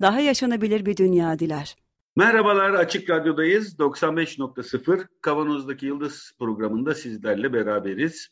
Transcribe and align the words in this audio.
daha 0.00 0.20
yaşanabilir 0.20 0.86
bir 0.86 0.96
dünya 0.96 1.38
diler. 1.38 1.76
Merhabalar, 2.16 2.70
Açık 2.74 3.10
Radyo'dayız. 3.10 3.78
95.0 3.78 5.06
Kavanoz'daki 5.22 5.86
Yıldız 5.86 6.32
programında 6.38 6.94
sizlerle 6.94 7.52
beraberiz. 7.52 8.28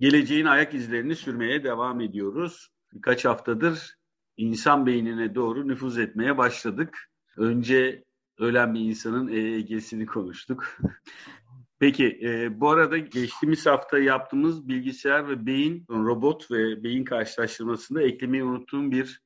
Geleceğin 0.00 0.46
ayak 0.46 0.74
izlerini 0.74 1.16
sürmeye 1.16 1.64
devam 1.64 2.00
ediyoruz. 2.00 2.68
Birkaç 2.92 3.24
haftadır 3.24 3.94
insan 4.36 4.86
beynine 4.86 5.34
doğru 5.34 5.68
nüfuz 5.68 5.98
etmeye 5.98 6.38
başladık. 6.38 6.98
Önce 7.36 8.04
ölen 8.38 8.74
bir 8.74 8.80
insanın 8.80 9.28
EEG'sini 9.28 10.06
konuştuk. 10.06 10.78
Peki, 11.78 12.18
e, 12.22 12.60
bu 12.60 12.70
arada 12.70 12.98
geçtiğimiz 12.98 13.66
hafta 13.66 13.98
yaptığımız 13.98 14.68
bilgisayar 14.68 15.28
ve 15.28 15.46
beyin, 15.46 15.84
robot 15.90 16.50
ve 16.50 16.84
beyin 16.84 17.04
karşılaştırmasında 17.04 18.02
eklemeyi 18.02 18.44
unuttuğum 18.44 18.90
bir 18.90 19.23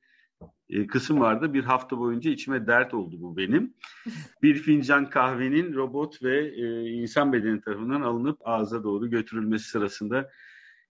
e, 0.69 0.87
kısım 0.87 1.19
vardı. 1.19 1.53
Bir 1.53 1.63
hafta 1.63 1.99
boyunca 1.99 2.31
içime 2.31 2.67
dert 2.67 2.93
oldu 2.93 3.15
bu 3.21 3.37
benim. 3.37 3.73
Bir 4.43 4.55
fincan 4.55 5.09
kahvenin 5.09 5.73
robot 5.73 6.23
ve 6.23 6.47
e, 6.47 6.89
insan 6.89 7.33
bedeni 7.33 7.61
tarafından 7.61 8.01
alınıp 8.01 8.39
ağza 8.43 8.83
doğru 8.83 9.09
götürülmesi 9.09 9.69
sırasında 9.69 10.29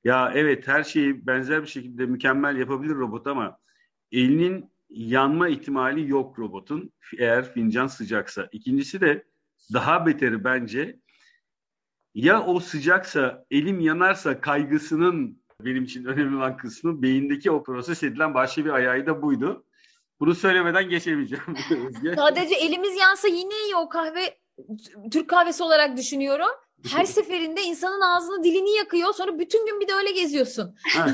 ya 0.03 0.31
evet 0.35 0.67
her 0.67 0.83
şeyi 0.83 1.27
benzer 1.27 1.61
bir 1.61 1.67
şekilde 1.67 2.05
mükemmel 2.05 2.57
yapabilir 2.57 2.95
robot 2.95 3.27
ama 3.27 3.57
elinin 4.11 4.71
yanma 4.89 5.47
ihtimali 5.47 6.09
yok 6.09 6.39
robotun 6.39 6.91
eğer 7.17 7.53
fincan 7.53 7.87
sıcaksa. 7.87 8.49
İkincisi 8.51 9.01
de 9.01 9.25
daha 9.73 10.05
beteri 10.05 10.43
bence 10.43 10.99
ya 12.13 12.45
o 12.45 12.59
sıcaksa 12.59 13.45
elim 13.51 13.79
yanarsa 13.79 14.41
kaygısının 14.41 15.38
benim 15.65 15.83
için 15.83 16.05
önemli 16.05 16.37
olan 16.37 16.57
kısmı 16.57 17.01
beyindeki 17.01 17.51
o 17.51 17.63
proses 17.63 18.03
edilen 18.03 18.33
başka 18.33 18.65
bir 18.65 18.69
ayağı 18.69 19.05
da 19.05 19.21
buydu. 19.21 19.65
Bunu 20.19 20.35
söylemeden 20.35 20.89
geçemeyeceğim. 20.89 21.43
Sadece 22.15 22.55
elimiz 22.55 22.97
yansa 22.97 23.27
yine 23.27 23.65
iyi 23.65 23.75
o 23.75 23.89
kahve 23.89 24.39
Türk 25.11 25.29
kahvesi 25.29 25.63
olarak 25.63 25.97
düşünüyorum. 25.97 26.49
Her 26.91 27.05
seferinde 27.05 27.61
insanın 27.61 28.01
ağzını 28.01 28.43
dilini 28.43 28.77
yakıyor. 28.77 29.13
Sonra 29.13 29.39
bütün 29.39 29.65
gün 29.65 29.79
bir 29.79 29.87
de 29.87 29.93
öyle 29.93 30.11
geziyorsun. 30.11 30.75
Ha, 30.95 31.07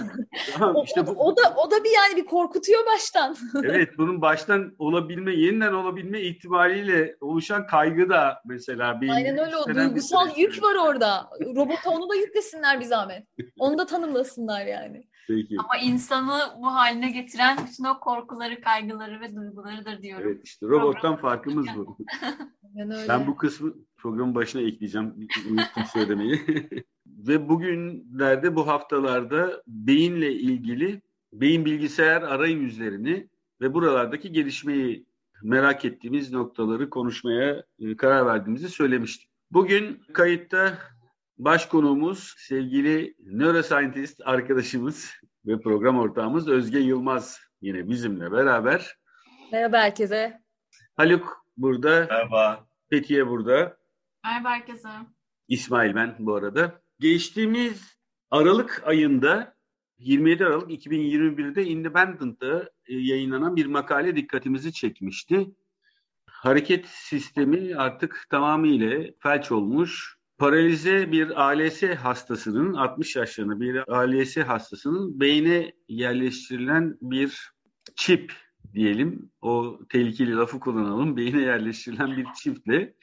tamam, 0.54 0.84
işte 0.86 1.08
bu... 1.08 1.12
o, 1.12 1.32
o 1.32 1.38
da 1.38 1.56
o 1.58 1.72
da 1.72 1.84
bir 1.84 1.92
yani 1.92 2.16
bir 2.16 2.26
korkutuyor 2.26 2.86
baştan. 2.94 3.36
evet, 3.64 3.90
bunun 3.98 4.22
baştan 4.22 4.76
olabilme, 4.80 5.36
yeniden 5.36 5.74
olabilme 5.74 6.22
ihtimaliyle 6.22 7.16
oluşan 7.22 7.68
kaygı 7.68 8.10
da 8.10 8.42
mesela 8.46 9.02
bir 9.02 9.10
Aynen 9.10 9.38
öyle 9.38 9.58
o 9.58 9.76
duygusal 9.76 10.38
yük 10.38 10.64
var 10.64 10.76
orada. 10.76 11.30
Robota 11.56 11.90
onu 11.90 12.10
da 12.10 12.16
yüklesinler 12.16 12.80
bir 12.80 12.86
zahmet. 12.86 13.28
Onu 13.60 13.78
da 13.78 13.86
tanımlasınlar 13.86 14.66
yani. 14.66 15.08
Peki. 15.28 15.56
Ama 15.60 15.78
insanı 15.78 16.40
bu 16.62 16.68
haline 16.68 17.12
getiren 17.12 17.58
bütün 17.68 17.84
o 17.84 18.00
korkuları, 18.00 18.62
kaygıları 18.62 19.22
ve 19.22 19.36
duygularıdır 19.36 20.02
diyorum. 20.02 20.28
Evet 20.28 20.42
işte 20.44 20.66
robottan 20.66 21.16
farkımız 21.16 21.68
bu. 21.76 21.98
ben 23.10 23.28
bu 23.28 23.38
kısmı 23.38 23.74
programın 23.98 24.36
başına 24.36 24.62
ekleyeceğim. 24.62 25.14
Unuttum 25.50 25.84
söylemeyi. 25.94 26.42
ve 27.08 27.50
bugünlerde 27.50 28.56
bu 28.56 28.68
haftalarda 28.68 29.64
beyinle 29.68 30.34
ilgili 30.34 31.02
beyin 31.34 31.66
bilgisayar 31.66 32.22
arayüzlerini 32.22 33.30
ve 33.62 33.74
buralardaki 33.74 34.32
gelişmeyi 34.32 35.06
merak 35.44 35.86
ettiğimiz 35.86 36.32
noktaları 36.32 36.90
konuşmaya 36.90 37.64
e, 37.80 37.98
karar 37.98 38.26
verdiğimizi 38.26 38.70
söylemiştik. 38.70 39.30
Bugün 39.52 40.02
kayıtta 40.14 40.78
Baş 41.38 41.66
konuğumuz 41.66 42.34
sevgili 42.38 43.16
neuroscientist 43.20 44.22
arkadaşımız 44.26 45.14
ve 45.46 45.60
program 45.62 45.98
ortağımız 45.98 46.48
Özge 46.48 46.80
Yılmaz 46.80 47.40
yine 47.62 47.90
bizimle 47.90 48.32
beraber. 48.32 48.96
Merhaba 49.52 49.78
herkese. 49.78 50.42
Haluk 50.96 51.46
burada. 51.58 52.08
Merhaba. 52.10 52.68
Fethiye 52.90 53.28
burada. 53.28 53.78
Merhaba 54.24 54.50
herkese. 54.50 54.90
İsmail 55.48 55.96
ben 55.96 56.16
bu 56.20 56.36
arada. 56.36 56.82
Geçtiğimiz 57.00 57.98
Aralık 58.32 58.84
ayında 58.86 59.56
27 59.98 60.46
Aralık 60.46 60.72
2021'de 60.72 61.66
Independent'ta 61.66 62.70
e, 62.86 62.96
yayınlanan 62.96 63.56
bir 63.56 63.66
makale 63.66 64.16
dikkatimizi 64.16 64.74
çekmişti. 64.74 65.48
Hareket 66.26 66.88
sistemi 66.88 67.76
artık 67.76 68.26
tamamıyla 68.30 69.12
felç 69.20 69.52
olmuş 69.52 70.18
paralize 70.38 71.12
bir 71.12 71.42
ALS 71.42 71.84
hastasının 71.84 72.74
60 72.74 73.16
yaşlarında 73.16 73.60
bir 73.60 73.94
ALS 73.96 74.38
hastasının 74.38 75.20
beyne 75.20 75.72
yerleştirilen 75.88 76.98
bir 77.02 77.52
çip 77.96 78.34
diyelim. 78.74 79.32
O 79.42 79.80
tehlikeli 79.90 80.36
lafı 80.36 80.60
kullanalım. 80.60 81.18
Beyne 81.18 81.42
yerleştirilen 81.42 82.18
bir 82.18 82.28
çiple 82.36 82.94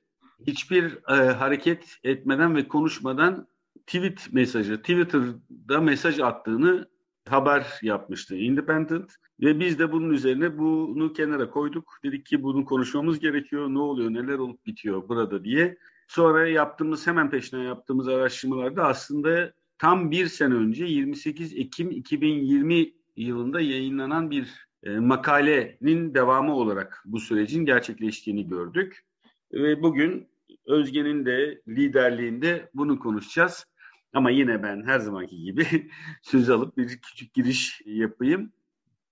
hiçbir 0.46 0.98
e, 1.08 1.32
hareket 1.32 1.98
etmeden 2.04 2.56
ve 2.56 2.68
konuşmadan 2.68 3.46
tweet 3.86 4.32
mesajı, 4.32 4.78
Twitter'da 4.78 5.80
mesaj 5.80 6.20
attığını 6.20 6.88
haber 7.28 7.66
yapmıştı 7.82 8.36
Independent 8.36 9.12
ve 9.40 9.60
biz 9.60 9.78
de 9.78 9.92
bunun 9.92 10.10
üzerine 10.10 10.58
bunu 10.58 11.12
kenara 11.12 11.50
koyduk. 11.50 11.98
Dedik 12.04 12.26
ki 12.26 12.42
bunu 12.42 12.64
konuşmamız 12.64 13.18
gerekiyor. 13.18 13.68
Ne 13.68 13.78
oluyor, 13.78 14.10
neler 14.10 14.38
olup 14.38 14.66
bitiyor 14.66 15.08
burada 15.08 15.44
diye. 15.44 15.78
Sonra 16.12 16.48
yaptığımız 16.48 17.06
hemen 17.06 17.30
peşine 17.30 17.62
yaptığımız 17.62 18.08
araştırmalarda 18.08 18.86
aslında 18.86 19.52
tam 19.78 20.10
bir 20.10 20.26
sene 20.26 20.54
önce 20.54 20.84
28 20.84 21.56
Ekim 21.56 21.90
2020 21.90 22.92
yılında 23.16 23.60
yayınlanan 23.60 24.30
bir 24.30 24.68
e, 24.82 24.90
makalenin 24.98 26.14
devamı 26.14 26.56
olarak 26.56 27.02
bu 27.04 27.20
sürecin 27.20 27.64
gerçekleştiğini 27.64 28.48
gördük. 28.48 29.04
Ve 29.52 29.82
bugün 29.82 30.28
Özge'nin 30.66 31.26
de 31.26 31.62
liderliğinde 31.68 32.70
bunu 32.74 32.98
konuşacağız. 32.98 33.66
Ama 34.12 34.30
yine 34.30 34.62
ben 34.62 34.82
her 34.86 34.98
zamanki 34.98 35.42
gibi 35.42 35.90
söz 36.22 36.50
alıp 36.50 36.76
bir 36.76 36.88
küçük 36.88 37.34
giriş 37.34 37.82
yapayım. 37.86 38.52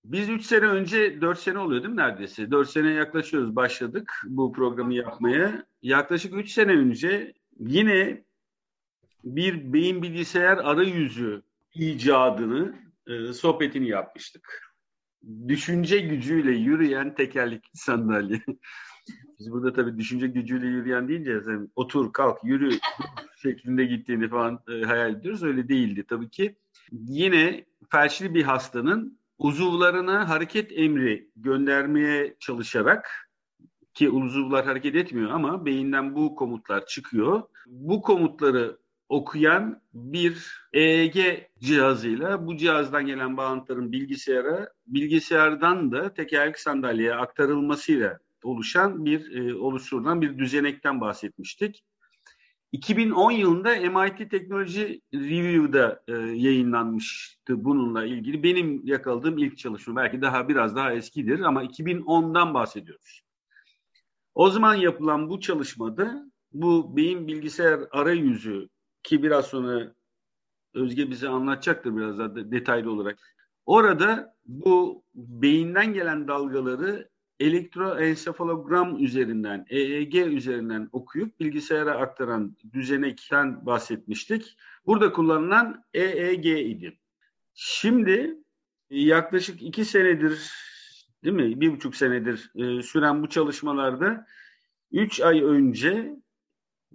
Biz 0.04 0.28
3 0.28 0.44
sene 0.44 0.66
önce, 0.66 1.20
4 1.20 1.38
sene 1.38 1.58
oluyor 1.58 1.82
değil 1.82 1.94
mi 1.94 2.00
neredeyse? 2.00 2.50
4 2.50 2.70
sene 2.70 2.90
yaklaşıyoruz 2.90 3.56
başladık 3.56 4.12
bu 4.24 4.52
programı 4.52 4.94
yapmaya. 4.94 5.69
Yaklaşık 5.82 6.34
3 6.34 6.50
sene 6.50 6.72
önce 6.72 7.34
yine 7.58 8.24
bir 9.24 9.72
beyin 9.72 10.02
bilgisayar 10.02 10.58
arayüzü 10.58 11.42
icadını, 11.74 12.74
e, 13.06 13.32
sohbetini 13.32 13.88
yapmıştık. 13.88 14.74
Düşünce 15.48 15.98
gücüyle 15.98 16.52
yürüyen 16.52 17.14
tekerlekli 17.14 17.70
sandalye. 17.78 18.40
Biz 19.38 19.50
burada 19.50 19.72
tabii 19.72 19.98
düşünce 19.98 20.26
gücüyle 20.26 20.66
yürüyen 20.66 21.08
deyince 21.08 21.40
sen 21.40 21.68
otur, 21.76 22.12
kalk, 22.12 22.38
yürü 22.44 22.70
şeklinde 23.42 23.84
gittiğini 23.84 24.28
falan 24.28 24.60
e, 24.68 24.82
hayal 24.82 25.14
ediyoruz. 25.14 25.42
Öyle 25.42 25.68
değildi 25.68 26.04
tabii 26.08 26.30
ki. 26.30 26.56
Yine 26.92 27.64
felçli 27.90 28.34
bir 28.34 28.42
hastanın 28.42 29.18
uzuvlarına 29.38 30.28
hareket 30.28 30.72
emri 30.72 31.30
göndermeye 31.36 32.36
çalışarak 32.40 33.29
ki 34.00 34.10
uzuvlar 34.10 34.64
hareket 34.64 34.94
etmiyor 34.94 35.30
ama 35.30 35.66
beyinden 35.66 36.14
bu 36.14 36.34
komutlar 36.34 36.86
çıkıyor. 36.86 37.42
Bu 37.66 38.02
komutları 38.02 38.78
okuyan 39.08 39.82
bir 39.94 40.60
EEG 40.72 41.16
cihazıyla 41.58 42.46
bu 42.46 42.56
cihazdan 42.56 43.06
gelen 43.06 43.36
bağıntıların 43.36 43.92
bilgisayara, 43.92 44.72
bilgisayardan 44.86 45.92
da 45.92 46.14
tekerlekli 46.14 46.60
sandalyeye 46.60 47.14
aktarılmasıyla 47.14 48.18
oluşan 48.44 49.04
bir 49.04 49.36
e, 49.36 49.54
oluşturulan 49.54 50.22
bir 50.22 50.38
düzenekten 50.38 51.00
bahsetmiştik. 51.00 51.84
2010 52.72 53.30
yılında 53.30 53.70
MIT 53.70 54.30
Technology 54.30 54.98
Review'da 55.14 56.02
e, 56.08 56.12
yayınlanmıştı 56.12 57.64
bununla 57.64 58.04
ilgili. 58.04 58.42
Benim 58.42 58.86
yakaladığım 58.86 59.38
ilk 59.38 59.58
çalışma 59.58 59.96
belki 59.96 60.22
daha 60.22 60.48
biraz 60.48 60.76
daha 60.76 60.92
eskidir 60.92 61.40
ama 61.40 61.64
2010'dan 61.64 62.54
bahsediyoruz. 62.54 63.29
O 64.34 64.50
zaman 64.50 64.74
yapılan 64.74 65.30
bu 65.30 65.40
çalışmada 65.40 66.30
bu 66.52 66.96
beyin 66.96 67.26
bilgisayar 67.26 67.80
arayüzü 67.90 68.68
ki 69.02 69.22
biraz 69.22 69.46
sonra 69.46 69.94
Özge 70.74 71.10
bize 71.10 71.28
anlatacaktır 71.28 71.96
biraz 71.96 72.18
daha 72.18 72.34
detaylı 72.34 72.92
olarak. 72.92 73.18
Orada 73.66 74.36
bu 74.46 75.04
beyinden 75.14 75.92
gelen 75.92 76.28
dalgaları 76.28 77.08
elektroensefalogram 77.40 79.04
üzerinden, 79.04 79.66
EEG 79.70 80.14
üzerinden 80.14 80.88
okuyup 80.92 81.40
bilgisayara 81.40 81.94
aktaran 81.94 82.56
düzenekten 82.72 83.66
bahsetmiştik. 83.66 84.56
Burada 84.86 85.12
kullanılan 85.12 85.84
EEG 85.94 86.46
idi. 86.46 86.98
Şimdi 87.54 88.36
yaklaşık 88.90 89.62
iki 89.62 89.84
senedir, 89.84 90.52
değil 91.24 91.36
mi? 91.36 91.60
Bir 91.60 91.72
buçuk 91.72 91.96
senedir 91.96 92.50
e, 92.54 92.82
süren 92.82 93.22
bu 93.22 93.28
çalışmalarda 93.28 94.26
üç 94.92 95.20
ay 95.20 95.42
önce 95.42 96.16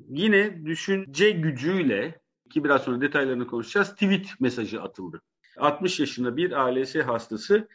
yine 0.10 0.66
düşünce 0.66 1.32
gücüyle 1.32 2.22
ki 2.50 2.64
biraz 2.64 2.82
sonra 2.82 3.02
detaylarını 3.02 3.48
konuşacağız 3.48 3.94
tweet 3.94 4.28
mesajı 4.40 4.82
atıldı. 4.82 5.22
60 5.58 6.00
yaşında 6.00 6.38
bir 6.38 6.52
ALS 6.52 6.96
hastası. 6.96 7.68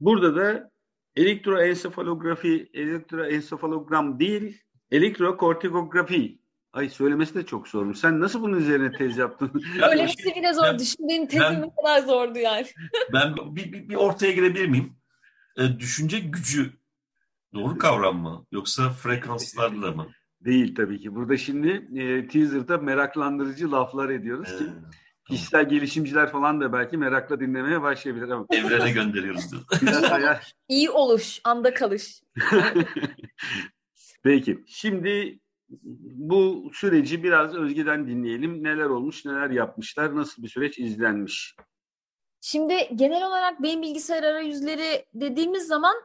Burada 0.00 0.36
da 0.36 0.70
elektroensefalografi, 1.16 2.70
elektroensefalogram 2.74 4.20
değil, 4.20 4.62
elektrokortikografi. 4.90 6.38
Ay 6.72 6.88
söylemesi 6.88 7.34
de 7.34 7.46
çok 7.46 7.68
zormuş. 7.68 7.98
Sen 7.98 8.20
nasıl 8.20 8.42
bunun 8.42 8.56
üzerine 8.56 8.92
tez 8.92 9.18
yaptın? 9.18 9.62
Söylemesi 9.80 10.34
bile 10.36 10.54
zor. 10.54 10.64
Ben, 10.64 10.78
Düşündüğüm 10.78 11.26
tezim 11.26 11.62
ne 11.62 11.74
kadar 11.74 12.00
zordu 12.06 12.38
yani. 12.38 12.66
ben 13.12 13.36
bir, 13.36 13.72
bir, 13.72 13.88
bir 13.88 13.94
ortaya 13.94 14.32
girebilir 14.32 14.68
miyim? 14.68 14.96
E, 15.56 15.78
düşünce 15.78 16.18
gücü 16.18 16.72
doğru 17.54 17.78
kavram 17.78 18.16
mı? 18.16 18.46
Yoksa 18.52 18.90
frekanslarla 18.90 19.92
mı? 19.92 20.08
Değil 20.40 20.74
tabii 20.74 21.00
ki. 21.00 21.14
Burada 21.14 21.36
şimdi 21.36 21.88
e, 21.94 22.28
teaser'da 22.28 22.78
meraklandırıcı 22.78 23.72
laflar 23.72 24.10
ediyoruz 24.10 24.58
ki 24.58 24.64
kişisel 25.28 25.68
gelişimciler 25.68 26.32
falan 26.32 26.60
da 26.60 26.72
belki 26.72 26.96
merakla 26.96 27.40
dinlemeye 27.40 27.82
başlayabilir 27.82 28.28
ama. 28.28 28.46
Evrene 28.50 28.92
gönderiyoruz 28.92 29.50
İyi 30.68 30.90
oluş, 30.90 31.40
anda 31.44 31.74
kalış. 31.74 32.22
Peki. 34.22 34.64
Şimdi 34.66 35.38
bu 36.14 36.70
süreci 36.74 37.22
biraz 37.22 37.54
Özge'den 37.54 38.06
dinleyelim. 38.06 38.64
Neler 38.64 38.84
olmuş, 38.84 39.24
neler 39.24 39.50
yapmışlar, 39.50 40.16
nasıl 40.16 40.42
bir 40.42 40.48
süreç 40.48 40.78
izlenmiş? 40.78 41.56
Şimdi 42.44 42.88
genel 42.96 43.26
olarak 43.26 43.62
beyin 43.62 43.82
bilgisayar 43.82 44.22
arayüzleri 44.22 45.04
dediğimiz 45.14 45.66
zaman 45.66 45.96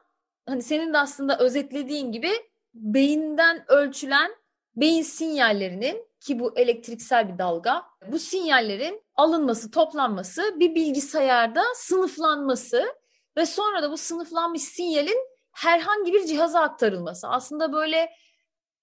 hani 0.46 0.62
senin 0.62 0.94
de 0.94 0.98
aslında 0.98 1.40
özetlediğin 1.40 2.12
gibi 2.12 2.32
beyinden 2.74 3.66
ölçülen 3.68 4.32
beyin 4.76 5.04
sinyallerinin 5.04 6.08
ki 6.20 6.40
bu 6.40 6.58
elektriksel 6.58 7.34
bir 7.34 7.38
dalga. 7.38 7.86
Bu 8.08 8.20
sinyallerin 8.20 9.04
alınması, 9.16 9.72
toplanması, 9.72 10.60
bir 10.60 10.76
bilgisayarda 10.76 11.64
sınıflanması 11.76 12.96
ve 13.38 13.46
sonra 13.46 13.84
da 13.84 13.92
bu 13.92 13.98
sınıflanmış 13.98 14.62
sinyalin 14.62 15.28
herhangi 15.52 16.14
bir 16.14 16.26
cihaza 16.26 16.62
aktarılması. 16.62 17.28
Aslında 17.28 17.74
böyle 17.74 18.10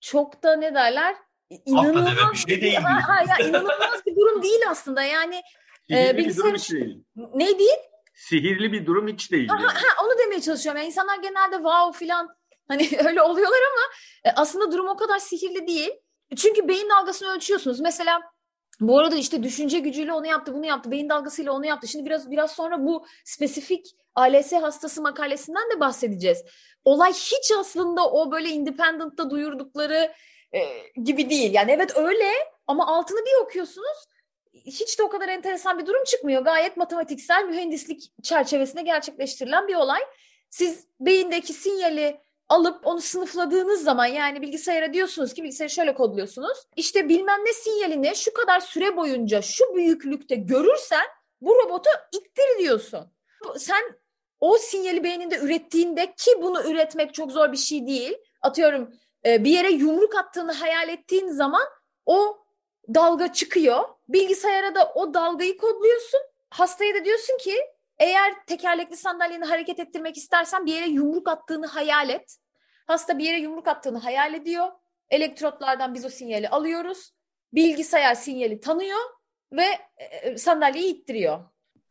çok 0.01 0.43
da 0.43 0.57
ne 0.57 0.75
derler? 0.75 1.17
İnanılmaz 1.67 2.33
bir 2.33 2.39
şey 2.39 2.63
değil. 2.63 2.77
Ha, 2.77 3.01
ha, 3.09 3.25
ya, 3.29 3.47
inanılmaz 3.47 4.07
bir 4.07 4.17
durum 4.17 4.43
değil 4.43 4.61
aslında. 4.71 5.03
Yani 5.03 5.43
Sihirli 5.91 6.09
e, 6.09 6.17
bilgisayar... 6.17 6.37
bir 6.37 6.37
durum 6.37 6.55
hiç 6.55 6.71
değil. 6.71 7.05
Ne 7.35 7.59
değil? 7.59 7.79
Sihirli 8.15 8.73
bir 8.73 8.87
durum 8.87 9.09
hiç 9.09 9.33
değil. 9.33 9.49
Ha, 9.49 9.57
yani. 9.61 9.73
ha, 9.73 10.05
onu 10.05 10.19
demeye 10.19 10.41
çalışıyorum. 10.41 10.79
Yani 10.79 10.87
insanlar 10.87 11.17
genelde 11.17 11.57
wow 11.57 11.99
filan 11.99 12.29
hani 12.69 12.89
öyle 13.09 13.23
oluyorlar 13.23 13.59
ama 13.73 13.83
e, 14.25 14.35
aslında 14.37 14.73
durum 14.73 14.89
o 14.89 14.97
kadar 14.97 15.19
sihirli 15.19 15.67
değil. 15.67 15.91
Çünkü 16.37 16.69
beyin 16.69 16.91
dalgasını 16.91 17.29
ölçüyorsunuz. 17.29 17.81
Mesela 17.81 18.21
bu 18.81 18.99
arada 18.99 19.17
işte 19.17 19.43
düşünce 19.43 19.79
gücüyle 19.79 20.13
onu 20.13 20.27
yaptı, 20.27 20.55
bunu 20.55 20.67
yaptı, 20.67 20.91
beyin 20.91 21.09
dalgasıyla 21.09 21.53
onu 21.53 21.67
yaptı. 21.67 21.89
Şimdi 21.89 22.07
biraz 22.07 22.31
biraz 22.31 22.53
sonra 22.53 22.87
bu 22.87 23.07
spesifik 23.25 23.87
ALS 24.15 24.53
hastası 24.53 25.03
makalesinden 25.03 25.71
de 25.77 25.81
bahsedeceğiz. 25.81 26.45
Olay 26.85 27.13
hiç 27.13 27.53
aslında 27.61 28.11
o 28.11 28.33
böyle 28.33 28.49
independent'ta 28.49 29.31
duyurdukları 29.31 30.13
e, 30.53 30.61
gibi 31.05 31.31
değil. 31.31 31.55
Yani 31.55 31.73
evet 31.73 31.97
öyle 31.97 32.31
ama 32.67 32.87
altını 32.87 33.19
bir 33.19 33.45
okuyorsunuz 33.45 34.07
hiç 34.65 34.99
de 34.99 35.03
o 35.03 35.09
kadar 35.09 35.29
enteresan 35.29 35.79
bir 35.79 35.87
durum 35.87 36.05
çıkmıyor. 36.05 36.43
Gayet 36.43 36.77
matematiksel 36.77 37.45
mühendislik 37.45 38.13
çerçevesinde 38.23 38.83
gerçekleştirilen 38.83 39.69
bir 39.69 39.75
olay. 39.75 40.01
Siz 40.51 40.87
beyindeki 41.01 41.53
sinyali 41.53 42.21
alıp 42.49 42.87
onu 42.87 43.01
sınıfladığınız 43.01 43.83
zaman 43.83 44.07
yani 44.07 44.43
bilgisayara 44.43 44.93
diyorsunuz 44.93 45.35
ki 45.35 45.43
bilgisayarı 45.43 45.73
şöyle 45.73 45.95
kodluyorsunuz. 45.95 46.59
İşte 46.77 47.09
bilmem 47.09 47.41
ne 47.45 47.53
sinyalini 47.53 48.17
şu 48.17 48.33
kadar 48.33 48.61
süre 48.61 48.97
boyunca 48.97 49.43
şu 49.43 49.75
büyüklükte 49.75 50.35
görürsen 50.35 51.07
bu 51.41 51.55
robotu 51.55 51.91
ittir 52.13 52.59
diyorsun. 52.59 53.13
Sen 53.59 53.83
o 54.41 54.59
sinyali 54.59 55.05
beyninde 55.05 55.39
ürettiğinde 55.39 56.15
ki 56.15 56.31
bunu 56.43 56.71
üretmek 56.71 57.15
çok 57.15 57.33
zor 57.33 57.53
bir 57.53 57.57
şey 57.57 57.87
değil. 57.87 58.19
Atıyorum 58.43 58.95
e, 59.27 59.45
bir 59.45 59.51
yere 59.51 59.71
yumruk 59.71 60.15
attığını 60.15 60.53
hayal 60.53 60.89
ettiğin 60.89 61.29
zaman 61.29 61.65
o 62.07 62.39
dalga 62.95 63.33
çıkıyor. 63.33 63.85
Bilgisayara 64.09 64.75
da 64.75 64.93
o 64.95 65.15
dalgayı 65.15 65.57
kodluyorsun. 65.57 66.21
Hastaya 66.51 66.95
da 66.95 67.05
diyorsun 67.05 67.39
ki 67.39 67.55
eğer 67.99 68.47
tekerlekli 68.47 68.97
sandalyeni 68.97 69.45
hareket 69.45 69.79
ettirmek 69.79 70.17
istersen 70.17 70.67
bir 70.67 70.75
yere 70.75 70.87
yumruk 70.87 71.29
attığını 71.29 71.67
hayal 71.67 72.09
et. 72.09 72.37
Hasta 72.87 73.19
bir 73.19 73.25
yere 73.25 73.41
yumruk 73.41 73.69
attığını 73.69 73.99
hayal 73.99 74.35
ediyor. 74.35 74.69
Elektrotlardan 75.11 75.95
biz 75.95 76.05
o 76.05 76.09
sinyali 76.09 76.49
alıyoruz. 76.49 77.11
Bilgisayar 77.53 78.15
sinyali 78.15 78.61
tanıyor 78.61 78.99
ve 79.53 79.67
e, 79.97 80.05
e, 80.05 80.39
sandalyeyi 80.39 80.95
ittiriyor. 80.95 81.45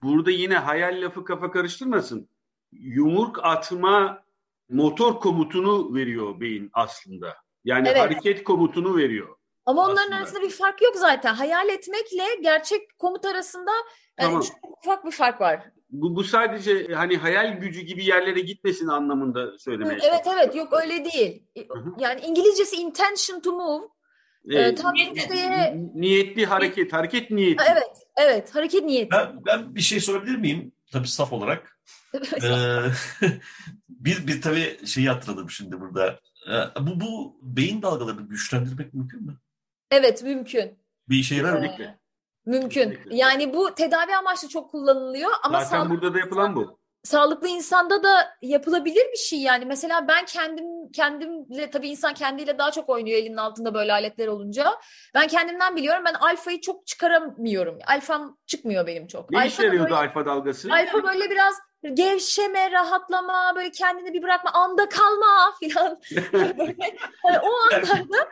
Burada 0.03 0.31
yine 0.31 0.55
hayal 0.55 1.01
lafı 1.01 1.23
kafa 1.25 1.51
karıştırmasın. 1.51 2.29
Yumruk 2.71 3.39
atma 3.45 4.23
motor 4.69 5.19
komutunu 5.19 5.95
veriyor 5.95 6.39
beyin 6.39 6.69
aslında. 6.73 7.37
Yani 7.63 7.87
evet. 7.87 8.01
hareket 8.01 8.43
komutunu 8.43 8.97
veriyor. 8.97 9.35
Ama 9.65 9.85
onların 9.85 10.01
aslında. 10.01 10.15
arasında 10.15 10.41
bir 10.41 10.49
fark 10.49 10.81
yok 10.81 10.95
zaten. 10.95 11.33
Hayal 11.33 11.69
etmekle 11.69 12.23
gerçek 12.41 12.97
komut 12.99 13.25
arasında 13.25 13.71
yani 14.19 14.29
tamam. 14.29 14.41
çok 14.41 14.77
ufak 14.77 15.05
bir 15.05 15.11
fark 15.11 15.41
var. 15.41 15.63
Bu, 15.89 16.15
bu 16.15 16.23
sadece 16.23 16.87
hani 16.93 17.17
hayal 17.17 17.57
gücü 17.57 17.81
gibi 17.81 18.05
yerlere 18.05 18.39
gitmesin 18.39 18.87
anlamında 18.87 19.57
söylemeye 19.57 19.99
Evet 20.03 20.27
evet 20.33 20.55
yok 20.55 20.73
öyle 20.83 21.05
değil. 21.05 21.43
Hı-hı. 21.71 21.93
Yani 21.99 22.21
İngilizcesi 22.21 22.75
intention 22.75 23.39
to 23.39 23.51
move. 23.51 23.87
Ee, 24.49 24.75
tam 24.75 24.93
işte... 24.95 25.77
Niyetli 25.95 26.45
hareket, 26.45 26.93
hareket 26.93 27.31
niyeti. 27.31 27.63
Evet, 27.71 28.07
evet 28.17 28.55
hareket 28.55 28.83
niyeti. 28.83 29.11
Ben, 29.11 29.39
ben 29.45 29.75
bir 29.75 29.81
şey 29.81 29.99
sorabilir 29.99 30.35
miyim? 30.35 30.71
Tabii 30.91 31.07
saf 31.07 31.33
olarak. 31.33 31.79
ee, 32.43 32.79
bir, 33.89 34.27
bir 34.27 34.41
tabii 34.41 34.85
şeyi 34.85 35.09
hatırladım 35.09 35.49
şimdi 35.49 35.79
burada. 35.79 36.19
Ee, 36.49 36.85
bu, 36.85 36.99
bu 36.99 37.39
beyin 37.41 37.81
dalgalarını 37.81 38.21
güçlendirmek 38.21 38.93
mümkün 38.93 39.25
mü? 39.25 39.37
Evet 39.93 40.23
mümkün. 40.23 40.79
Bir 41.09 41.17
işe 41.17 41.35
yarar 41.35 41.59
mı? 41.59 41.65
Ee, 41.65 41.97
mümkün. 42.45 42.99
Yani 43.09 43.53
bu 43.53 43.75
tedavi 43.75 44.15
amaçlı 44.15 44.47
çok 44.47 44.71
kullanılıyor 44.71 45.31
ama 45.43 45.63
zaten 45.63 45.89
burada 45.89 46.13
da 46.13 46.19
yapılan 46.19 46.55
bu. 46.55 46.79
Sağlıklı 47.03 47.47
insanda 47.47 48.03
da 48.03 48.35
yapılabilir 48.41 49.05
bir 49.13 49.17
şey 49.17 49.39
yani. 49.39 49.65
Mesela 49.65 50.07
ben 50.07 50.25
kendim 50.25 50.91
kendimle 50.91 51.69
tabii 51.69 51.87
insan 51.87 52.13
kendiyle 52.13 52.57
daha 52.57 52.71
çok 52.71 52.89
oynuyor 52.89 53.17
elinin 53.17 53.37
altında 53.37 53.73
böyle 53.73 53.93
aletler 53.93 54.27
olunca. 54.27 54.71
Ben 55.13 55.27
kendimden 55.27 55.75
biliyorum. 55.75 56.03
Ben 56.05 56.13
alfayı 56.13 56.61
çok 56.61 56.87
çıkaramıyorum. 56.87 57.79
Alfam 57.87 58.37
çıkmıyor 58.45 58.87
benim 58.87 59.07
çok. 59.07 59.31
Ne 59.31 59.37
alfa 59.37 59.47
işe 59.47 59.63
yarıyordu 59.63 59.83
böyle, 59.89 59.95
alfa 59.95 60.25
dalgası? 60.25 60.73
Alfa 60.73 61.03
böyle 61.03 61.29
biraz 61.29 61.55
gevşeme, 61.93 62.71
rahatlama, 62.71 63.53
böyle 63.55 63.71
kendini 63.71 64.13
bir 64.13 64.23
bırakma, 64.23 64.51
anda 64.51 64.89
kalma 64.89 65.53
filan. 65.59 65.99
böyle, 66.33 66.75
yani 67.25 67.39
o 67.39 67.75
anlarda 67.75 68.29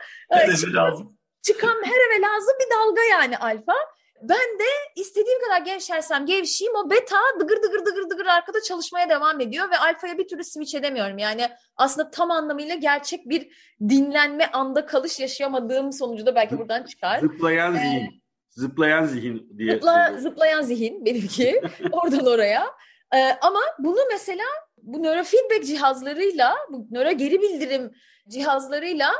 lazım 0.74 1.18
çıkan 1.42 1.82
her 1.84 2.08
eve 2.08 2.22
lazım 2.22 2.54
bir 2.60 2.70
dalga 2.76 3.02
yani 3.10 3.38
alfa. 3.38 3.74
Ben 4.22 4.58
de 4.58 4.64
istediğim 4.96 5.40
kadar 5.40 5.60
gevşersem 5.60 6.26
gevşeyim 6.26 6.74
o 6.76 6.90
beta 6.90 7.18
dıgır 7.40 7.62
dıgır 7.62 7.86
dıgır 7.86 8.10
dıgır 8.10 8.26
arkada 8.26 8.60
çalışmaya 8.60 9.08
devam 9.08 9.40
ediyor 9.40 9.70
ve 9.70 9.78
alfaya 9.78 10.18
bir 10.18 10.28
türlü 10.28 10.44
switch 10.44 10.74
edemiyorum. 10.74 11.18
Yani 11.18 11.48
aslında 11.76 12.10
tam 12.10 12.30
anlamıyla 12.30 12.74
gerçek 12.74 13.28
bir 13.28 13.48
dinlenme 13.88 14.46
anda 14.46 14.86
kalış 14.86 15.20
yaşayamadığım 15.20 15.92
sonucu 15.92 16.26
da 16.26 16.34
belki 16.34 16.58
buradan 16.58 16.82
çıkar. 16.82 17.20
Zıplayan 17.20 17.74
ee, 17.74 17.78
zihin. 17.78 18.22
Zıplayan 18.50 19.04
zihin 19.04 19.58
diye. 19.58 19.72
Zıpla, 19.74 20.14
zıplayan 20.18 20.62
zihin 20.62 21.04
benimki 21.04 21.62
oradan 21.92 22.26
oraya. 22.26 22.66
Ee, 23.14 23.38
ama 23.40 23.60
bunu 23.78 23.98
mesela 24.10 24.44
bu 24.82 25.02
nörofeedback 25.02 25.64
cihazlarıyla, 25.64 26.56
bu 26.70 26.86
nöro 26.90 27.10
geri 27.10 27.42
bildirim 27.42 27.92
cihazlarıyla 28.28 29.12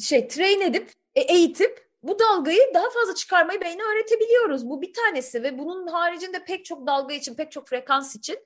şey 0.00 0.28
train 0.28 0.60
edip 0.60 0.90
e, 1.18 1.20
eğitip 1.20 1.88
bu 2.02 2.18
dalgayı 2.18 2.60
daha 2.74 2.90
fazla 2.90 3.14
çıkarmayı 3.14 3.60
beyne 3.60 3.82
öğretebiliyoruz. 3.82 4.68
Bu 4.68 4.82
bir 4.82 4.92
tanesi 4.92 5.42
ve 5.42 5.58
bunun 5.58 5.86
haricinde 5.86 6.44
pek 6.44 6.64
çok 6.64 6.86
dalga 6.86 7.14
için, 7.14 7.34
pek 7.34 7.52
çok 7.52 7.68
frekans 7.68 8.16
için 8.16 8.38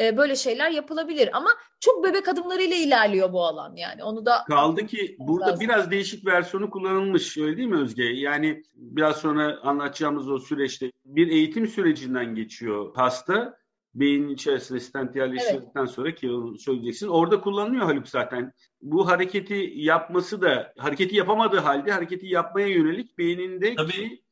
e, 0.00 0.16
böyle 0.16 0.36
şeyler 0.36 0.70
yapılabilir. 0.70 1.30
Ama 1.32 1.50
çok 1.80 2.04
bebek 2.04 2.28
adımlarıyla 2.28 2.76
ilerliyor 2.76 3.32
bu 3.32 3.44
alan 3.44 3.76
yani. 3.76 4.04
Onu 4.04 4.26
da 4.26 4.44
kaldı 4.48 4.86
ki 4.86 5.16
burada 5.18 5.46
lazım. 5.46 5.60
biraz 5.60 5.90
değişik 5.90 6.26
versiyonu 6.26 6.70
kullanılmış 6.70 7.38
öyle 7.38 7.56
değil 7.56 7.68
mi 7.68 7.80
Özge? 7.80 8.04
Yani 8.04 8.62
biraz 8.74 9.16
sonra 9.16 9.58
anlatacağımız 9.62 10.30
o 10.30 10.38
süreçte 10.38 10.92
bir 11.04 11.28
eğitim 11.28 11.66
sürecinden 11.66 12.34
geçiyor 12.34 12.92
hasta 12.94 13.58
beynin 14.00 14.28
içerisine 14.28 14.80
stent 14.80 15.16
yerleştirdikten 15.16 15.80
evet. 15.80 15.90
sonra 15.90 16.14
ki 16.14 16.30
onu 16.30 16.58
söyleyeceksin. 16.58 17.08
Orada 17.08 17.40
kullanılıyor 17.40 17.84
Haluk 17.84 18.08
zaten. 18.08 18.52
Bu 18.82 19.08
hareketi 19.08 19.72
yapması 19.74 20.42
da 20.42 20.72
hareketi 20.78 21.16
yapamadığı 21.16 21.58
halde 21.58 21.92
hareketi 21.92 22.26
yapmaya 22.26 22.68
yönelik 22.68 23.18
beynindeki 23.18 23.76
Tabii, 23.76 24.22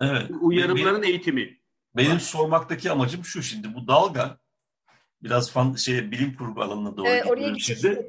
evet. 0.00 0.30
uyarımların 0.40 1.02
benim, 1.02 1.12
eğitimi. 1.12 1.58
Benim 1.96 2.20
sormaktaki 2.20 2.90
amacım 2.90 3.24
şu 3.24 3.42
şimdi 3.42 3.74
bu 3.74 3.88
dalga 3.88 4.38
biraz 5.22 5.50
fan, 5.50 5.74
şey 5.74 6.10
bilim 6.10 6.34
kurgu 6.34 6.62
alanına 6.62 6.96
doğru 6.96 7.08
ee, 7.08 7.24
oraya 7.24 7.58
şimdi. 7.58 8.06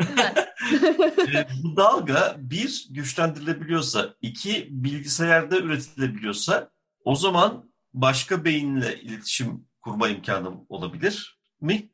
bu 1.63 1.75
dalga 1.75 2.35
bir 2.39 2.87
güçlendirilebiliyorsa, 2.89 4.15
iki 4.21 4.67
bilgisayarda 4.71 5.57
üretilebiliyorsa 5.57 6.71
o 7.03 7.15
zaman 7.15 7.71
başka 7.93 8.45
beyinle 8.45 9.01
iletişim 9.01 9.66
kurma 9.87 10.07
imkanım 10.07 10.65
olabilir 10.69 11.39
mi? 11.61 11.89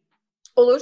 Olur. 0.55 0.81